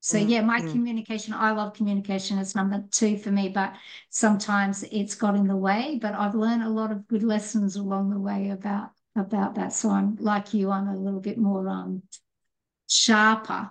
[0.00, 0.70] so mm, yeah, my mm.
[0.70, 2.38] communication, I love communication.
[2.38, 3.74] It's number two for me, but
[4.10, 5.98] sometimes it's got in the way.
[6.00, 9.72] But I've learned a lot of good lessons along the way about about that.
[9.72, 12.02] So I'm like you, I'm a little bit more um
[12.88, 13.70] sharper,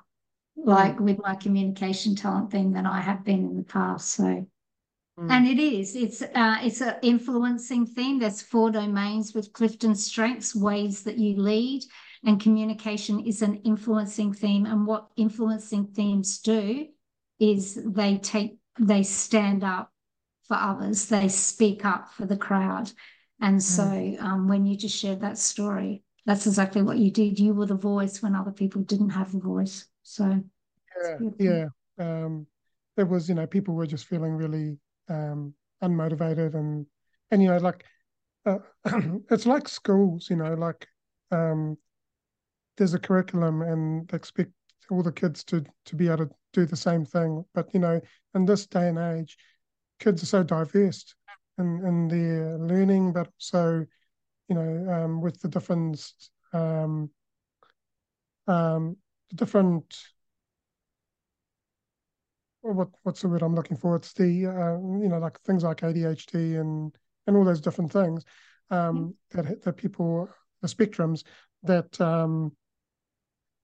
[0.57, 1.01] like mm.
[1.01, 4.09] with my communication talent thing than I have been in the past.
[4.09, 5.31] So mm.
[5.31, 8.19] and it is, it's uh it's an influencing thing.
[8.19, 11.83] There's four domains with Clifton strengths, ways that you lead
[12.27, 14.65] and communication is an influencing theme.
[14.65, 16.85] And what influencing themes do
[17.39, 19.93] is they take, they stand up
[20.45, 22.91] for others, they speak up for the crowd.
[23.39, 24.21] And so mm.
[24.21, 27.39] um, when you just shared that story, that's exactly what you did.
[27.39, 29.87] You were the voice when other people didn't have the voice.
[30.03, 30.43] So
[31.01, 31.65] yeah, yeah.
[31.97, 32.45] Um,
[32.97, 36.85] it was, you know, people were just feeling really um, unmotivated and
[37.31, 37.85] and you know, like
[38.45, 38.57] uh,
[39.31, 40.87] it's like schools, you know, like
[41.31, 41.77] um,
[42.77, 44.51] there's a curriculum and they expect
[44.89, 47.43] all the kids to to be able to do the same thing.
[47.53, 47.99] But you know,
[48.33, 49.37] in this day and age,
[49.99, 51.13] kids are so diverse
[51.57, 53.85] in in their learning, but also,
[54.47, 56.01] you know, um, with the different
[56.53, 57.09] um,
[58.47, 58.97] um,
[59.35, 59.97] different
[62.61, 63.95] what what's the word I'm looking for?
[63.95, 68.23] It's the uh, you know like things like ADHD and and all those different things
[68.69, 69.41] um, mm-hmm.
[69.41, 70.29] that that people
[70.61, 71.23] the spectrums
[71.63, 72.51] that um,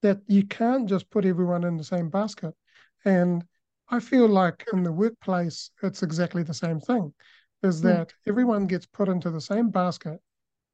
[0.04, 2.54] that you can't just put everyone in the same basket.
[3.06, 3.44] And
[3.90, 7.14] I feel like in the workplace, it's exactly the same thing,
[7.64, 7.88] is hmm.
[7.88, 10.20] that everyone gets put into the same basket,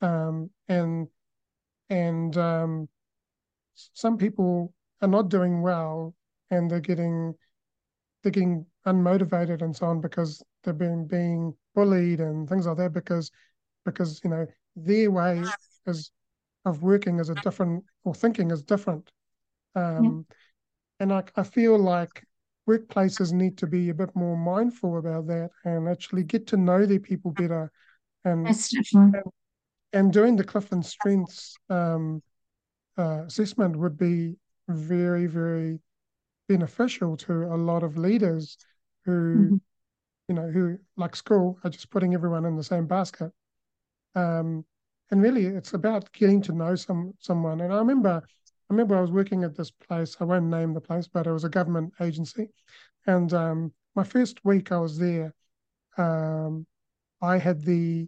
[0.02, 1.08] um, and
[1.90, 2.90] and um,
[3.76, 6.16] some people are not doing well,
[6.50, 7.34] and they're getting
[8.24, 12.94] they're getting unmotivated and so on because they've been being bullied and things like that
[12.94, 13.32] because
[13.86, 15.44] because you know their way
[15.86, 16.12] is
[16.66, 19.10] of working is a different or thinking is different
[19.76, 20.36] um, yeah.
[21.02, 22.24] And I, I feel like
[22.68, 26.86] workplaces need to be a bit more mindful about that and actually get to know
[26.86, 27.72] their people better.
[28.26, 28.48] And,
[28.94, 29.16] and,
[29.94, 32.22] and, doing the Clifton Strengths um,
[32.98, 34.36] uh, assessment would be
[34.68, 35.80] very, very
[36.50, 38.58] beneficial to a lot of leaders
[39.06, 39.56] who, mm-hmm.
[40.28, 43.32] you know, who like school are just putting everyone in the same basket.
[44.16, 44.66] Um,
[45.12, 47.62] and really, it's about getting to know some someone.
[47.62, 48.22] And I remember
[48.70, 50.16] remember I was working at this place.
[50.20, 52.50] I won't name the place, but it was a government agency.
[53.08, 55.34] And um, my first week I was there,
[55.98, 56.66] um,
[57.22, 58.08] I had the,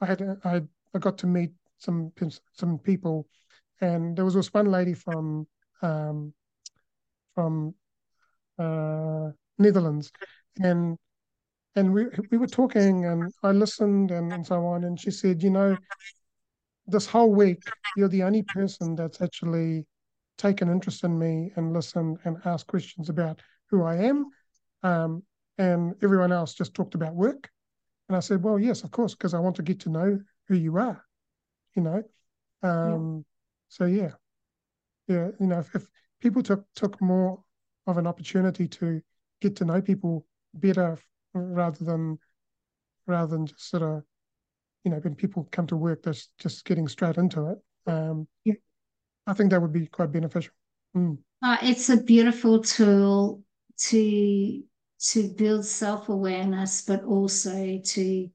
[0.00, 0.62] I had, I,
[0.94, 2.12] I got to meet some
[2.52, 3.26] some people,
[3.80, 5.46] and there was this one lady from
[5.82, 6.32] um,
[7.34, 7.74] from
[8.58, 10.10] uh, Netherlands,
[10.62, 10.96] and
[11.74, 15.42] and we we were talking, and I listened, and, and so on, and she said,
[15.42, 15.76] you know,
[16.86, 17.62] this whole week
[17.96, 19.84] you're the only person that's actually
[20.38, 24.26] take an interest in me and listen and ask questions about who I am.
[24.82, 25.22] Um,
[25.58, 27.48] and everyone else just talked about work.
[28.08, 30.54] And I said, well, yes, of course, because I want to get to know who
[30.54, 31.04] you are,
[31.74, 32.02] you know.
[32.62, 33.22] Um, yeah.
[33.68, 34.10] So yeah,
[35.08, 35.88] yeah, you know, if, if
[36.20, 37.42] people took took more
[37.86, 39.00] of an opportunity to
[39.40, 40.98] get to know people better
[41.34, 42.18] rather than
[43.06, 44.02] rather than just sort of,
[44.84, 47.58] you know, when people come to work, they're just getting straight into it.
[47.90, 48.54] Um, yeah.
[49.26, 50.52] I think that would be quite beneficial.
[50.96, 51.18] Mm.
[51.42, 53.42] Uh, it's a beautiful tool
[53.78, 54.62] to
[54.98, 58.30] to build self awareness, but also to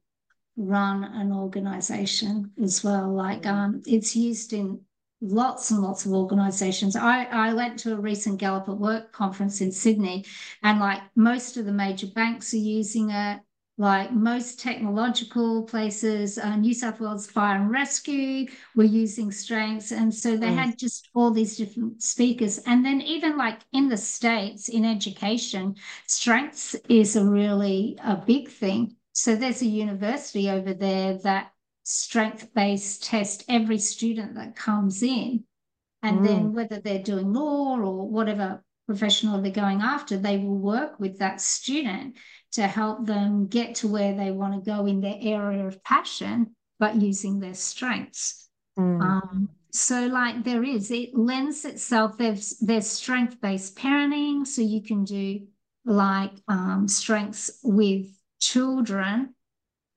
[0.56, 3.12] run an organization as well.
[3.12, 4.80] Like um, it's used in
[5.20, 6.94] lots and lots of organizations.
[6.96, 10.24] I, I went to a recent Gallup at Work conference in Sydney,
[10.62, 13.40] and like most of the major banks are using it
[13.78, 18.46] like most technological places, uh, New South Wales Fire and Rescue
[18.76, 19.92] were using strengths.
[19.92, 20.54] And so they mm.
[20.54, 22.58] had just all these different speakers.
[22.66, 28.48] And then even like in the States in education, strengths is a really a big
[28.48, 28.96] thing.
[29.12, 31.52] So there's a university over there that
[31.84, 35.44] strength-based test every student that comes in
[36.02, 36.26] And mm.
[36.26, 41.18] then whether they're doing law or whatever professional they're going after, they will work with
[41.18, 42.16] that student
[42.52, 46.54] to help them get to where they want to go in their area of passion,
[46.78, 48.48] but using their strengths.
[48.78, 49.00] Mm.
[49.00, 52.18] Um, so, like there is, it lends itself.
[52.18, 55.46] There's there's strength based parenting, so you can do
[55.84, 58.06] like um, strengths with
[58.38, 59.34] children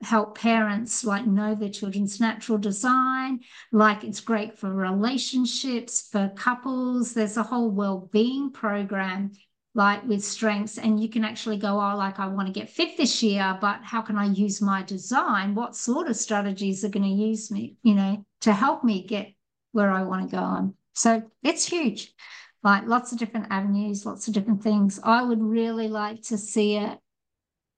[0.02, 3.40] help parents like know their children's natural design
[3.72, 9.32] like it's great for relationships for couples there's a whole well-being program
[9.76, 12.96] like with strengths and you can actually go oh like i want to get fit
[12.96, 15.54] this year but how can i use my design?
[15.54, 19.32] What sort of strategies are going to use me you know to help me get
[19.72, 20.42] where i want to go?
[20.42, 22.14] On so it's huge.
[22.62, 24.98] Like lots of different avenues lots of different things.
[25.04, 26.98] I would really like to see it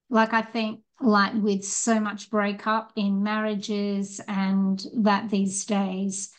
[0.08, 6.30] like i think like with so much breakup in marriages and that these days,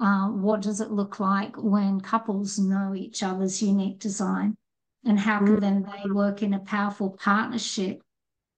[0.00, 4.56] uh, what does it look like when couples know each other's unique design?
[5.06, 5.60] And how can mm.
[5.60, 8.00] then they work in a powerful partnership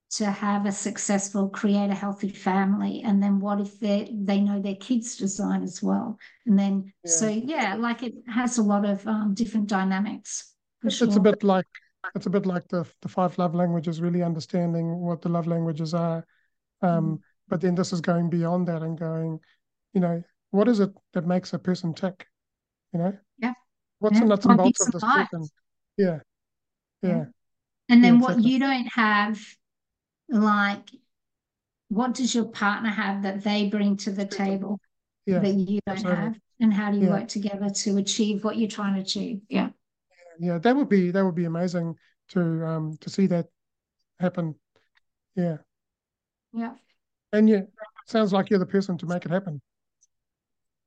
[0.09, 3.03] to have a successful, create a healthy family?
[3.05, 6.18] And then what if they they know their kids' design as well?
[6.47, 7.11] And then yeah.
[7.11, 10.53] so yeah, like it has a lot of um, different dynamics.
[10.84, 11.09] It's sure.
[11.16, 11.66] a bit like
[12.14, 15.94] it's a bit like the the five love languages, really understanding what the love languages
[15.94, 16.24] are.
[16.82, 17.18] Um, mm.
[17.49, 19.40] But then this is going beyond that and going,
[19.94, 22.26] you know, what is it that makes a person tick?
[22.92, 23.55] You know, yeah.
[23.99, 24.20] What's yeah.
[24.20, 25.49] the nuts and bolts of this person?
[25.97, 26.18] Yeah.
[27.03, 27.24] Yeah, yeah.
[27.88, 28.51] And then yeah, what exactly.
[28.53, 29.40] you don't have,
[30.28, 30.90] like,
[31.88, 34.80] what does your partner have that they bring to the table
[35.24, 36.24] yeah, that you don't absolutely.
[36.24, 36.38] have?
[36.59, 39.42] And how do you work together to achieve what you're trying to achieve?
[39.49, 39.70] Yeah
[40.38, 41.97] yeah, that would be that would be amazing
[42.28, 43.47] to um to see that
[44.18, 44.55] happen.
[45.34, 45.59] Yeah.
[46.53, 46.74] Yeah.
[47.32, 47.62] And yeah,
[48.07, 49.61] sounds like you're the person to make it happen.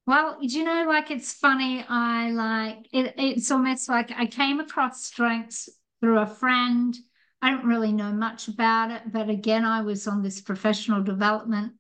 [0.07, 1.85] Well, do you know, like it's funny.
[1.87, 3.13] I like it.
[3.17, 5.69] It's almost like I came across strengths
[6.01, 6.95] through a friend.
[7.41, 11.73] I don't really know much about it, but again, I was on this professional development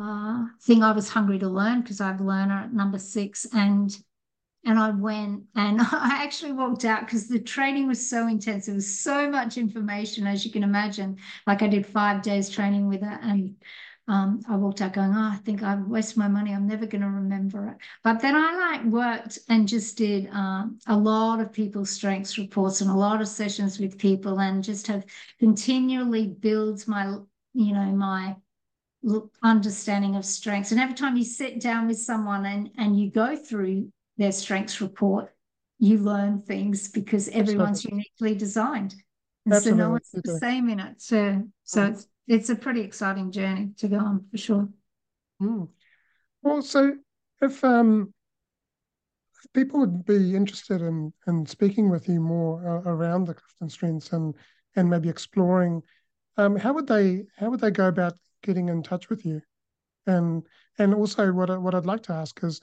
[0.00, 0.82] uh, thing.
[0.82, 3.94] I was hungry to learn because I've learner at number six, and
[4.64, 8.66] and I went and I actually walked out because the training was so intense.
[8.66, 11.18] There was so much information, as you can imagine.
[11.46, 13.56] Like I did five days training with it, and
[14.08, 16.52] um, I walked out going, "Oh, I think I've wasted my money.
[16.52, 20.78] I'm never going to remember it." But then I like worked and just did um,
[20.86, 24.86] a lot of people's strengths reports and a lot of sessions with people, and just
[24.88, 25.04] have
[25.38, 27.16] continually builds my,
[27.54, 28.36] you know, my
[29.42, 30.72] understanding of strengths.
[30.72, 34.80] And every time you sit down with someone and and you go through their strengths
[34.80, 35.32] report,
[35.78, 38.06] you learn things because everyone's Absolutely.
[38.20, 38.94] uniquely designed.
[39.46, 39.80] And Absolutely.
[39.80, 41.00] so no one's the same in it.
[41.00, 41.92] So so mm.
[41.92, 44.68] it's it's a pretty exciting journey to go on for sure.
[45.42, 45.68] Mm.
[46.42, 46.96] Well, so
[47.42, 48.14] if um
[49.42, 53.68] if people would be interested in in speaking with you more uh, around the Clifton
[53.68, 54.34] strengths and
[54.76, 55.82] and maybe exploring,
[56.36, 58.14] um, how would they how would they go about
[58.44, 59.42] getting in touch with you?
[60.06, 60.46] And
[60.78, 62.60] and also what what I'd like to ask is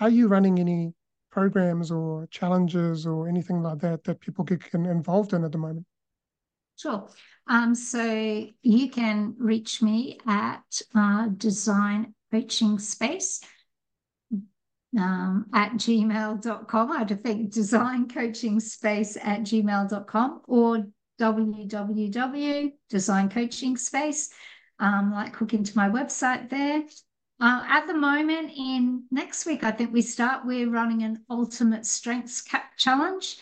[0.00, 0.92] are you running any
[1.30, 5.86] programs or challenges or anything like that that people get involved in at the moment?
[6.76, 7.08] Sure.
[7.46, 13.40] Um, so you can reach me at uh, design coaching space
[14.98, 16.92] um, at gmail.com.
[16.92, 20.86] I think design coaching space at gmail.com or
[21.20, 24.30] www design coaching space.
[24.80, 26.82] Um, like hook into my website there.
[27.40, 31.86] Uh, at the moment, in next week, I think we start, we're running an ultimate
[31.86, 33.36] strengths cap challenge.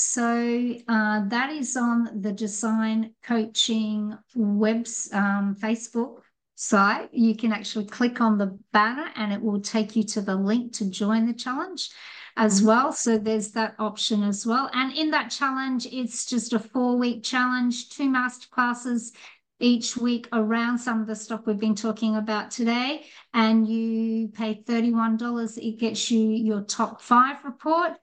[0.00, 6.20] So uh, that is on the design coaching webs um, Facebook
[6.54, 7.12] site.
[7.12, 10.72] You can actually click on the banner and it will take you to the link
[10.74, 11.90] to join the challenge
[12.36, 12.68] as mm-hmm.
[12.68, 12.92] well.
[12.92, 14.70] So there's that option as well.
[14.72, 19.12] And in that challenge, it's just a four week challenge, two master classes
[19.58, 23.04] each week around some of the stuff we've been talking about today.
[23.34, 27.94] And you pay $31, it gets you your top five report.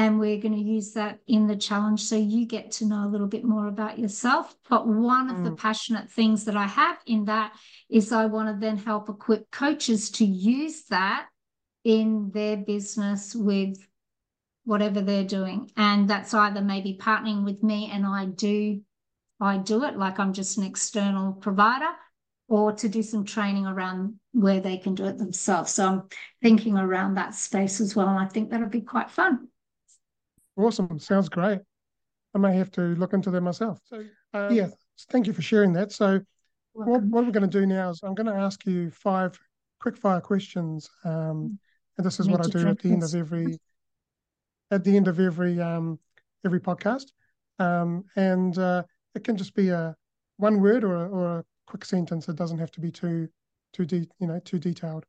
[0.00, 3.10] And we're going to use that in the challenge so you get to know a
[3.10, 4.56] little bit more about yourself.
[4.70, 5.58] But one of the mm.
[5.58, 7.52] passionate things that I have in that
[7.90, 11.26] is I want to then help equip coaches to use that
[11.84, 13.76] in their business with
[14.64, 15.70] whatever they're doing.
[15.76, 18.80] And that's either maybe partnering with me and I do
[19.38, 21.90] I do it like I'm just an external provider
[22.48, 25.72] or to do some training around where they can do it themselves.
[25.72, 26.02] So I'm
[26.40, 28.08] thinking around that space as well.
[28.08, 29.48] And I think that'll be quite fun.
[30.60, 30.98] Awesome.
[30.98, 31.60] Sounds great.
[32.34, 33.78] I may have to look into that myself.
[33.84, 34.04] So,
[34.34, 34.68] um, yeah,
[35.10, 35.90] thank you for sharing that.
[35.92, 36.20] So,
[36.72, 39.38] what, what, we're going to do now is I'm going to ask you five
[39.80, 40.88] quick fire questions.
[41.04, 41.58] Um,
[41.96, 43.58] and this is what I do at the end of every
[44.70, 45.98] at the end of every um,
[46.44, 47.06] every podcast,
[47.58, 48.84] um, and uh,
[49.14, 49.94] it can just be a
[50.36, 52.28] one word or a, or a quick sentence.
[52.28, 53.28] It doesn't have to be too
[53.72, 55.04] too de- you know too detailed.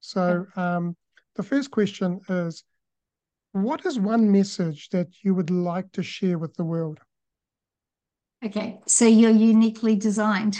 [0.00, 0.96] So um,
[1.36, 2.64] the first question is,
[3.52, 7.00] what is one message that you would like to share with the world?
[8.44, 10.56] Okay, so you're uniquely designed.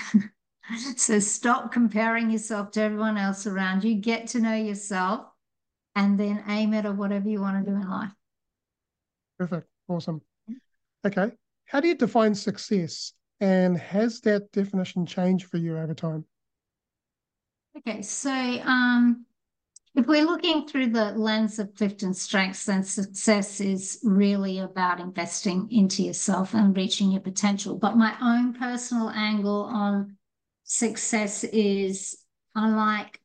[0.97, 3.95] so stop comparing yourself to everyone else around you.
[3.95, 5.27] Get to know yourself,
[5.95, 8.13] and then aim at whatever you want to do in life.
[9.39, 9.69] Perfect.
[9.89, 10.21] Awesome.
[11.07, 11.33] Okay.
[11.65, 13.13] How do you define success?
[13.41, 16.27] And has that definition changed for you over time?
[17.79, 19.25] Okay, so um,
[19.95, 25.69] if we're looking through the lens of Clifton Strengths, then success is really about investing
[25.71, 27.77] into yourself and reaching your potential.
[27.77, 30.17] But my own personal angle on
[30.63, 32.17] success is
[32.55, 33.21] I like,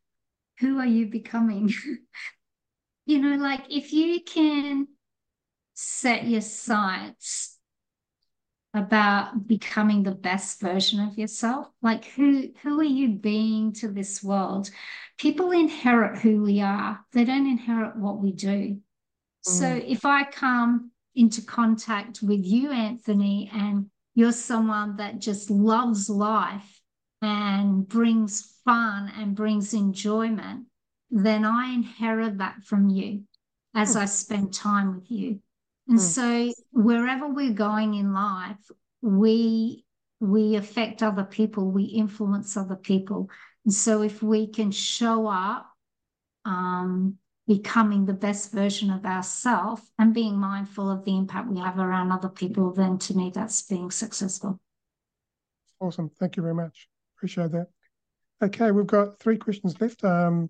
[0.59, 1.71] who are you becoming?
[3.05, 4.87] you know, like if you can
[5.75, 7.59] set your sights
[8.73, 14.21] about becoming the best version of yourself like who who are you being to this
[14.21, 14.69] world
[15.17, 18.79] people inherit who we are they don't inherit what we do mm.
[19.41, 23.85] so if i come into contact with you anthony and
[24.15, 26.81] you're someone that just loves life
[27.21, 30.65] and brings fun and brings enjoyment
[31.11, 33.23] then i inherit that from you
[33.73, 34.01] as mm.
[34.01, 35.39] i spend time with you
[35.87, 36.01] and mm.
[36.01, 39.85] so wherever we're going in life, we
[40.19, 43.29] we affect other people, we influence other people.
[43.65, 45.67] And so if we can show up
[46.45, 51.79] um, becoming the best version of ourselves and being mindful of the impact we have
[51.79, 54.59] around other people, then to me that's being successful.
[55.79, 56.09] Awesome.
[56.09, 56.87] Thank you very much.
[57.17, 57.67] Appreciate that.
[58.41, 60.03] Okay, we've got three questions left.
[60.03, 60.49] Um,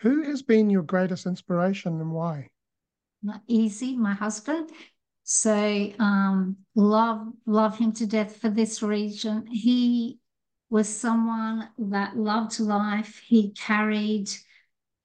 [0.00, 2.48] who has been your greatest inspiration and why?
[3.22, 4.70] not easy, my husband.
[5.24, 9.46] So um, love love him to death for this reason.
[9.46, 10.18] He
[10.70, 13.20] was someone that loved life.
[13.26, 14.30] He carried.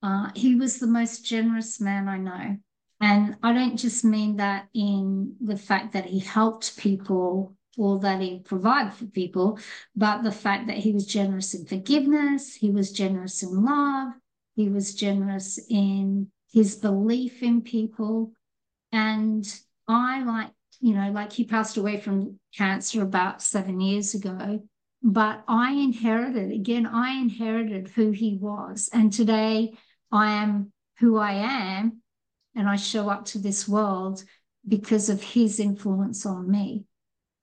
[0.01, 2.57] Uh, he was the most generous man I know,
[3.01, 8.21] and I don't just mean that in the fact that he helped people or that
[8.21, 9.59] he provided for people,
[9.95, 12.55] but the fact that he was generous in forgiveness.
[12.55, 14.13] He was generous in love.
[14.55, 18.31] He was generous in his belief in people.
[18.91, 19.45] And
[19.87, 24.61] I like, you know, like he passed away from cancer about seven years ago,
[25.07, 28.89] but I inherited, again, I inherited who he was.
[28.91, 29.77] And today
[30.11, 32.01] I am who I am,
[32.55, 34.23] and I show up to this world
[34.67, 36.85] because of his influence on me.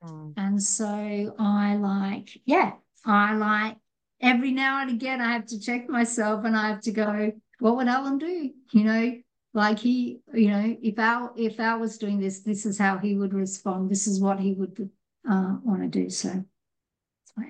[0.03, 0.33] Mm.
[0.35, 2.73] And so I like, yeah,
[3.05, 3.77] I like
[4.19, 7.77] every now and again I have to check myself and I have to go, what
[7.77, 8.49] would Alan do?
[8.73, 9.13] You know,
[9.53, 13.15] like he, you know, if Al if Al was doing this, this is how he
[13.15, 13.89] would respond.
[13.89, 14.89] This is what he would
[15.29, 16.09] uh, want to do.
[16.09, 16.43] So,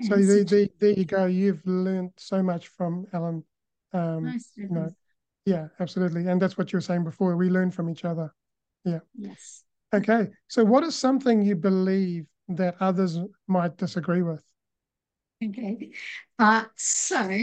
[0.02, 1.26] so the, the, there you go.
[1.26, 3.44] You've learned so much from Alan.
[3.92, 4.90] Um, nice you know,
[5.46, 7.36] yeah, absolutely, and that's what you were saying before.
[7.36, 8.34] We learn from each other.
[8.86, 9.00] Yeah.
[9.16, 9.64] Yes.
[9.94, 10.30] Okay.
[10.48, 14.44] So, what is something you believe that others might disagree with?
[15.44, 15.92] Okay.
[16.40, 17.42] Uh, so,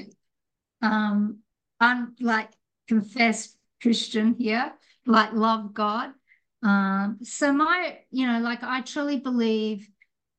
[0.82, 1.38] um,
[1.78, 2.51] I'm like
[2.88, 4.72] confessed Christian here,
[5.07, 6.11] like love God.
[6.62, 9.88] Um, so my, you know, like I truly believe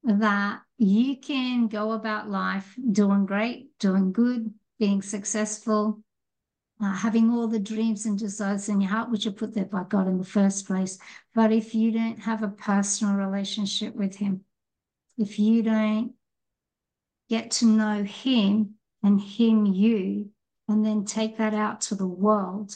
[0.04, 6.02] that you can go about life doing great, doing good, being successful,
[6.82, 9.84] uh, having all the dreams and desires in your heart, which are put there by
[9.84, 10.98] God in the first place.
[11.36, 14.42] But if you don't have a personal relationship with Him,
[15.18, 16.14] if you don't
[17.30, 20.32] get to know Him and Him you,
[20.68, 22.76] and then take that out to the world,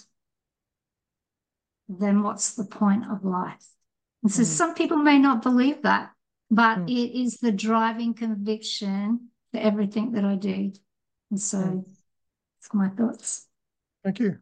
[1.88, 3.66] then what's the point of life?
[4.22, 4.46] And so mm.
[4.46, 6.12] some people may not believe that,
[6.50, 6.90] but mm.
[6.90, 10.72] it is the driving conviction for everything that I do.
[11.32, 11.86] And so mm.
[12.60, 13.48] it's my thoughts.
[14.04, 14.38] Thank you.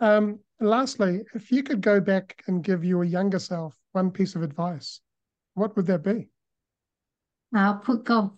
[0.00, 4.42] Um, lastly, if you could go back and give your younger self one piece of
[4.42, 5.00] advice,
[5.54, 6.28] what would that be?
[7.54, 8.30] I'll put God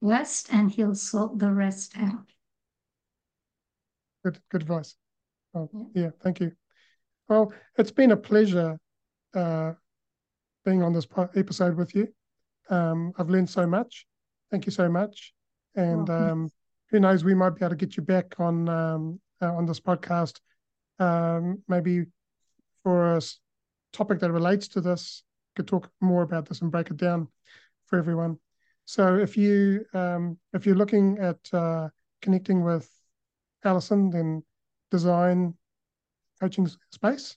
[0.00, 2.32] first and he'll sort the rest out.
[4.24, 4.94] Good, good advice.
[5.54, 6.02] Oh, yeah.
[6.04, 6.52] yeah, thank you.
[7.28, 8.78] Well, it's been a pleasure
[9.34, 9.72] uh,
[10.64, 12.08] being on this episode with you.
[12.70, 14.06] Um, I've learned so much.
[14.50, 15.32] Thank you so much.
[15.74, 16.50] And um,
[16.90, 19.80] who knows, we might be able to get you back on um, uh, on this
[19.80, 20.40] podcast,
[20.98, 22.06] um, maybe
[22.82, 23.22] for a
[23.92, 25.22] topic that relates to this.
[25.56, 27.28] Could talk more about this and break it down
[27.86, 28.38] for everyone.
[28.84, 31.88] So if you um, if you're looking at uh,
[32.22, 32.88] connecting with
[33.64, 34.42] Allyson, then
[34.90, 35.54] design
[36.40, 37.36] coaching space.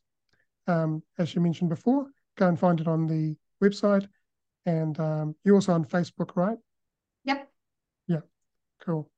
[0.68, 2.08] um, as you mentioned before,
[2.38, 4.08] go and find it on the website.
[4.66, 6.58] And um, you're also on Facebook, right?
[7.26, 7.50] Yep.
[8.08, 8.22] Yeah,
[8.82, 9.10] cool.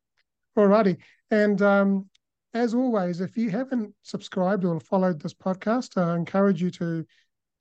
[0.56, 0.98] All righty.
[1.32, 2.10] And um,
[2.54, 7.06] as always, if you haven't subscribed or followed this podcast, I encourage you to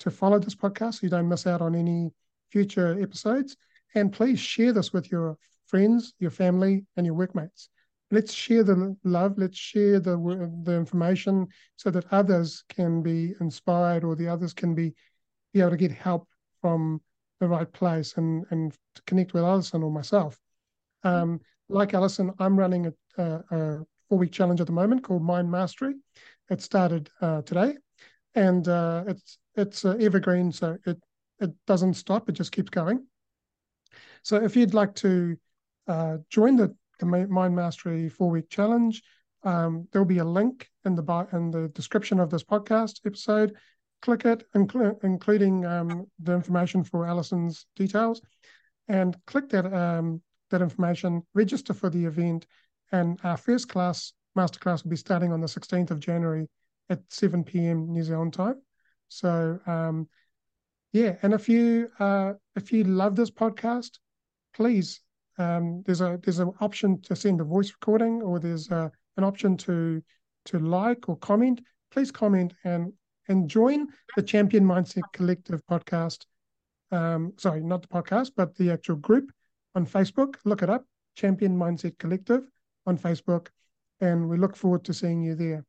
[0.01, 2.11] to follow this podcast so you don't miss out on any
[2.51, 3.57] future episodes.
[3.95, 7.69] And please share this with your friends, your family, and your workmates.
[8.11, 9.39] Let's share the love.
[9.39, 10.17] Let's share the
[10.63, 14.95] the information so that others can be inspired, or the others can be
[15.53, 16.29] be able to get help
[16.61, 17.01] from
[17.45, 20.41] the right place and and to connect with Allyson or myself.
[21.03, 22.93] Um, like Allyson, I'm running a,
[23.23, 25.95] a, a four week challenge at the moment called Mind Mastery.
[26.51, 27.77] It started uh, today,
[28.35, 30.99] and uh, it's it's uh, evergreen, so it
[31.39, 33.07] it doesn't stop; it just keeps going.
[34.23, 35.37] So if you'd like to
[35.87, 39.03] uh, join the, the Mind Mastery four week challenge,
[39.43, 43.55] um, there'll be a link in the in the description of this podcast episode.
[44.05, 48.21] Click it, inclu- including um, the information for Allyson's details,
[48.87, 51.23] and click that um, that information.
[51.33, 52.47] Register for the event,
[52.93, 56.47] and our first class masterclass will be starting on the 16th of January
[56.91, 57.91] at 7 p.m.
[57.91, 58.61] New Zealand time.
[59.09, 60.07] So um,
[60.93, 63.99] yeah, and if you uh, if you love this podcast,
[64.53, 65.01] please
[65.39, 69.25] um, there's a there's an option to send a voice recording, or there's a, an
[69.25, 70.03] option to
[70.47, 71.63] to like or comment.
[71.91, 72.93] Please comment and
[73.29, 76.27] and join the Champion Mindset Collective podcast.
[76.91, 79.31] Um, sorry, not the podcast, but the actual group
[79.75, 80.37] on Facebook.
[80.45, 80.85] Look it up,
[81.17, 82.43] Champion Mindset Collective
[82.87, 83.49] on Facebook,
[84.01, 85.65] and we look forward to seeing you there.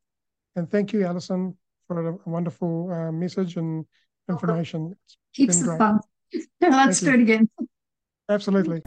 [0.54, 3.84] And thank you, Allyson, for a, wonderful uh, message and
[4.28, 4.94] information.
[5.34, 6.00] Keeps the fun.
[6.60, 7.48] Let's do it again.
[8.28, 8.82] Absolutely.